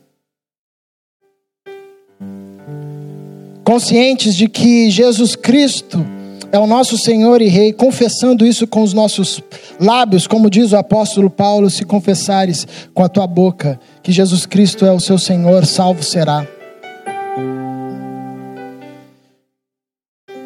Conscientes 3.62 4.34
de 4.34 4.48
que 4.48 4.90
Jesus 4.90 5.36
Cristo 5.36 6.04
é 6.52 6.58
o 6.58 6.66
nosso 6.66 6.98
Senhor 6.98 7.40
e 7.40 7.48
Rei, 7.48 7.72
confessando 7.72 8.44
isso 8.44 8.66
com 8.66 8.82
os 8.82 8.92
nossos 8.92 9.42
lábios, 9.80 10.26
como 10.26 10.50
diz 10.50 10.72
o 10.72 10.76
apóstolo 10.76 11.30
Paulo: 11.30 11.70
se 11.70 11.82
confessares 11.82 12.66
com 12.92 13.02
a 13.02 13.08
tua 13.08 13.26
boca 13.26 13.80
que 14.02 14.12
Jesus 14.12 14.44
Cristo 14.44 14.84
é 14.84 14.92
o 14.92 15.00
seu 15.00 15.16
Senhor, 15.16 15.64
salvo 15.64 16.02
será. 16.02 16.46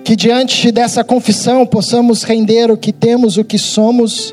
Que 0.04 0.14
diante 0.14 0.70
dessa 0.70 1.02
confissão 1.02 1.66
possamos 1.66 2.22
render 2.22 2.70
o 2.70 2.76
que 2.76 2.92
temos, 2.92 3.36
o 3.36 3.42
que 3.42 3.58
somos, 3.58 4.32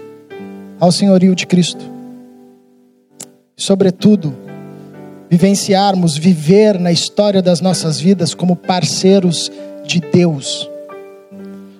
ao 0.79 0.91
senhorio 0.91 1.33
de 1.33 1.47
Cristo. 1.47 1.83
Sobretudo, 3.57 4.37
vivenciarmos, 5.27 6.15
viver 6.15 6.79
na 6.79 6.91
história 6.91 7.41
das 7.41 7.61
nossas 7.61 7.99
vidas 7.99 8.35
como 8.35 8.55
parceiros 8.55 9.51
de 9.83 9.99
Deus. 9.99 10.69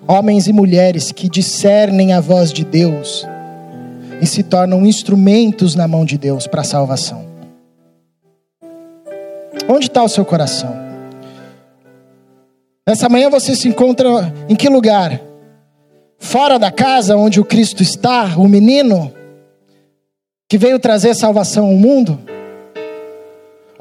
Homens 0.08 0.48
e 0.48 0.54
mulheres 0.54 1.12
que 1.12 1.30
discernem 1.30 2.14
a 2.14 2.20
voz 2.20 2.52
de 2.52 2.66
Deus 2.66 3.26
e 4.22 4.26
se 4.26 4.44
tornam 4.44 4.86
instrumentos 4.86 5.76
na 5.76 5.88
mão 5.88 6.04
de 6.04 6.18
Deus 6.18 6.46
para 6.46 6.62
a 6.62 6.66
salvação. 6.66 7.26
Onde 9.68 9.88
está 9.88 10.04
o 10.04 10.10
seu 10.10 10.26
coração? 10.26 10.76
Nessa 12.86 13.08
manhã 13.08 13.30
você 13.30 13.56
se 13.56 13.68
encontra 13.68 14.34
em 14.50 14.56
que 14.56 14.68
lugar? 14.68 15.22
Fora 16.20 16.60
da 16.60 16.72
casa 16.72 17.16
onde 17.16 17.40
o 17.40 17.46
Cristo 17.46 17.82
está, 17.82 18.38
o 18.38 18.48
menino 18.48 19.12
que 20.50 20.58
veio 20.58 20.80
trazer 20.80 21.16
salvação 21.16 21.68
ao 21.68 21.74
mundo? 21.74 22.20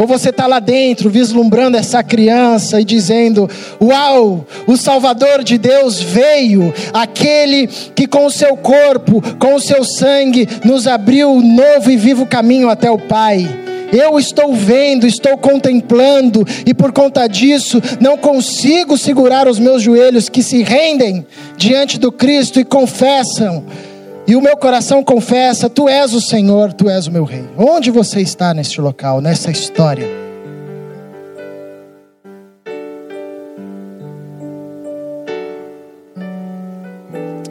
Ou 0.03 0.09
você 0.09 0.31
está 0.31 0.49
lá 0.49 0.59
dentro, 0.59 1.09
vislumbrando 1.09 1.77
essa 1.77 2.03
criança 2.03 2.81
e 2.81 2.85
dizendo: 2.85 3.49
Uau, 3.81 4.45
o 4.67 4.77
Salvador 4.77 5.45
de 5.45 5.57
Deus 5.57 6.01
veio, 6.01 6.75
aquele 6.93 7.69
que 7.69 8.09
com 8.09 8.27
o 8.27 8.31
seu 8.31 8.57
corpo, 8.57 9.23
com 9.39 9.55
o 9.55 9.61
seu 9.61 9.85
sangue, 9.85 10.49
nos 10.65 10.89
abriu 10.89 11.31
um 11.31 11.41
novo 11.41 11.89
e 11.89 11.97
vivo 11.97 12.27
caminho 12.27 12.69
até 12.69 12.91
o 12.91 12.99
Pai. 12.99 13.49
Eu 13.93 14.19
estou 14.19 14.53
vendo, 14.53 15.07
estou 15.07 15.39
contemplando, 15.39 16.45
e 16.67 16.75
por 16.75 16.91
conta 16.91 17.29
disso 17.29 17.81
não 18.01 18.17
consigo 18.17 18.99
segurar 18.99 19.47
os 19.47 19.61
meus 19.61 19.83
joelhos 19.83 20.29
que 20.29 20.43
se 20.43 20.65
rendem 20.65 21.25
diante 21.57 21.97
do 21.97 22.11
Cristo 22.11 22.59
e 22.59 22.65
confessam. 22.65 23.65
E 24.33 24.35
o 24.35 24.41
meu 24.41 24.57
coração 24.57 25.05
confessa: 25.05 25.69
Tu 25.69 25.87
és 25.91 26.15
o 26.15 26.21
Senhor, 26.23 26.73
Tu 26.73 26.89
és 26.89 27.07
o 27.07 27.13
meu 27.13 27.23
Rei. 27.23 27.47
Onde 27.55 27.91
você 27.91 28.23
está 28.23 28.55
neste 28.55 28.81
local, 28.81 29.21
nessa 29.21 29.51
história? 29.51 30.09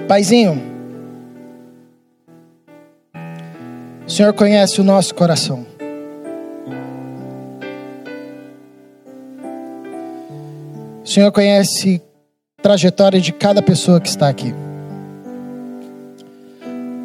Paizinho, 0.08 0.60
o 4.08 4.10
Senhor 4.10 4.34
conhece 4.34 4.82
o 4.82 4.84
nosso 4.84 5.14
coração. 5.14 5.64
O 11.04 11.08
Senhor 11.08 11.32
conhece 11.32 12.02
a 12.58 12.64
trajetória 12.64 13.22
de 13.22 13.32
cada 13.32 13.62
pessoa 13.62 14.02
que 14.02 14.10
está 14.10 14.28
aqui. 14.28 14.52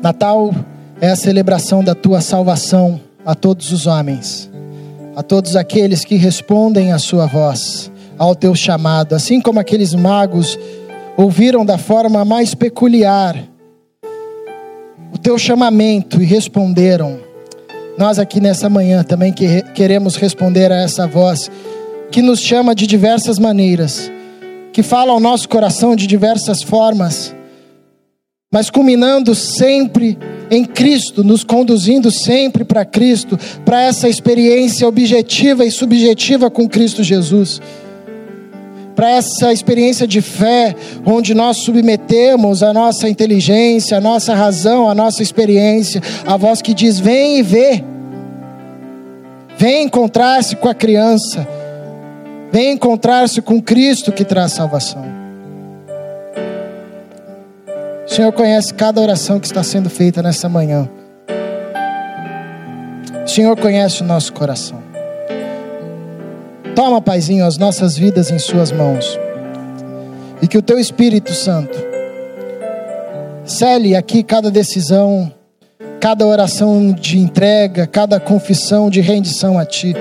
Natal 0.07 0.55
é 1.01 1.09
a 1.09 1.17
celebração 1.17 1.83
da 1.83 1.93
tua 1.93 2.21
salvação 2.21 3.01
a 3.25 3.35
todos 3.35 3.73
os 3.73 3.89
homens, 3.89 4.49
a 5.17 5.23
todos 5.23 5.57
aqueles 5.57 6.05
que 6.05 6.15
respondem 6.15 6.93
à 6.93 6.99
sua 7.01 7.27
voz, 7.27 7.91
ao 8.17 8.33
teu 8.33 8.55
chamado, 8.55 9.17
assim 9.17 9.41
como 9.41 9.59
aqueles 9.59 9.95
magos 9.95 10.57
ouviram 11.17 11.67
da 11.67 11.77
forma 11.77 12.25
mais 12.25 12.55
peculiar 12.55 13.37
o 15.13 15.19
teu 15.19 15.37
chamamento 15.37 16.23
e 16.23 16.25
responderam. 16.25 17.19
Nós 17.99 18.21
aqui 18.21 18.39
nessa 18.39 18.71
manhã 18.71 19.03
também 19.03 19.35
queremos 19.75 20.15
responder 20.15 20.71
a 20.71 20.83
essa 20.83 21.05
voz 21.09 21.51
que 22.13 22.23
nos 22.23 22.39
chama 22.39 22.77
de 22.77 22.87
diversas 22.87 23.41
maneiras, 23.41 24.09
que 24.73 24.85
fala 24.85 25.11
ao 25.11 25.19
nosso 25.19 25.49
coração 25.49 25.97
de 25.97 26.07
diversas 26.07 26.63
formas, 26.63 27.35
mas 28.53 28.71
culminando 28.71 29.35
sempre 29.35 30.19
em 30.51 30.65
Cristo, 30.65 31.25
nos 31.25 31.43
conduzindo 31.43 32.11
sempre 32.11 32.65
para 32.65 32.85
Cristo, 32.85 33.39
para 33.65 33.83
essa 33.83 34.09
experiência 34.09 34.87
objetiva 34.87 35.65
e 35.65 35.71
subjetiva 35.71 36.51
com 36.51 36.69
Cristo 36.69 37.03
Jesus. 37.03 37.61
Para 38.95 39.11
essa 39.11 39.53
experiência 39.53 40.07
de 40.07 40.23
fé, 40.23 40.75
onde 41.05 41.35
nós 41.35 41.59
submetemos 41.59 42.63
a 42.63 42.73
nossa 42.73 43.09
inteligência, 43.09 43.99
a 43.99 44.01
nossa 44.01 44.35
razão, 44.35 44.89
a 44.89 44.95
nossa 44.95 45.23
experiência, 45.23 46.01
a 46.25 46.37
voz 46.37 46.63
que 46.63 46.73
diz: 46.73 46.99
vem 46.99 47.41
e 47.41 47.43
vê, 47.43 47.85
vem 49.59 49.85
encontrar-se 49.85 50.57
com 50.57 50.69
a 50.69 50.75
criança, 50.75 51.47
Vem 52.57 52.73
encontrar-se 52.73 53.43
com 53.43 53.61
Cristo 53.61 54.13
que 54.13 54.25
traz 54.25 54.53
salvação. 54.53 55.05
O 58.07 58.09
Senhor 58.09 58.33
conhece 58.33 58.73
cada 58.73 59.01
oração 59.01 59.41
que 59.41 59.47
está 59.47 59.63
sendo 59.63 59.91
feita 59.91 60.23
nessa 60.23 60.49
manhã. 60.49 60.89
O 63.25 63.29
Senhor 63.29 63.59
conhece 63.59 64.03
o 64.03 64.05
nosso 64.05 64.33
coração. 64.33 64.81
Toma, 66.75 67.03
Paizinho, 67.03 67.45
as 67.45 67.59
nossas 67.59 67.97
vidas 67.97 68.31
em 68.31 68.39
Suas 68.39 68.71
mãos. 68.71 69.19
E 70.41 70.47
que 70.47 70.57
o 70.57 70.63
Teu 70.63 70.79
Espírito 70.79 71.33
Santo 71.33 71.77
cele 73.45 73.97
aqui 73.97 74.23
cada 74.23 74.51
decisão, 74.51 75.33
cada 76.01 76.27
oração 76.27 76.93
de 76.93 77.19
entrega, 77.19 77.87
cada 77.87 78.21
confissão 78.21 78.91
de 78.91 79.01
rendição 79.01 79.59
a 79.59 79.65
Ti 79.65 79.95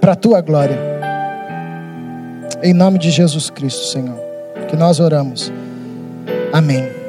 para 0.00 0.12
a 0.12 0.16
tua 0.16 0.40
glória. 0.40 0.78
Em 2.62 2.72
nome 2.72 2.98
de 2.98 3.10
Jesus 3.10 3.50
Cristo, 3.50 3.84
Senhor, 3.86 4.21
que 4.72 4.76
nós 4.76 5.00
oramos. 5.00 5.52
Amém. 6.50 7.01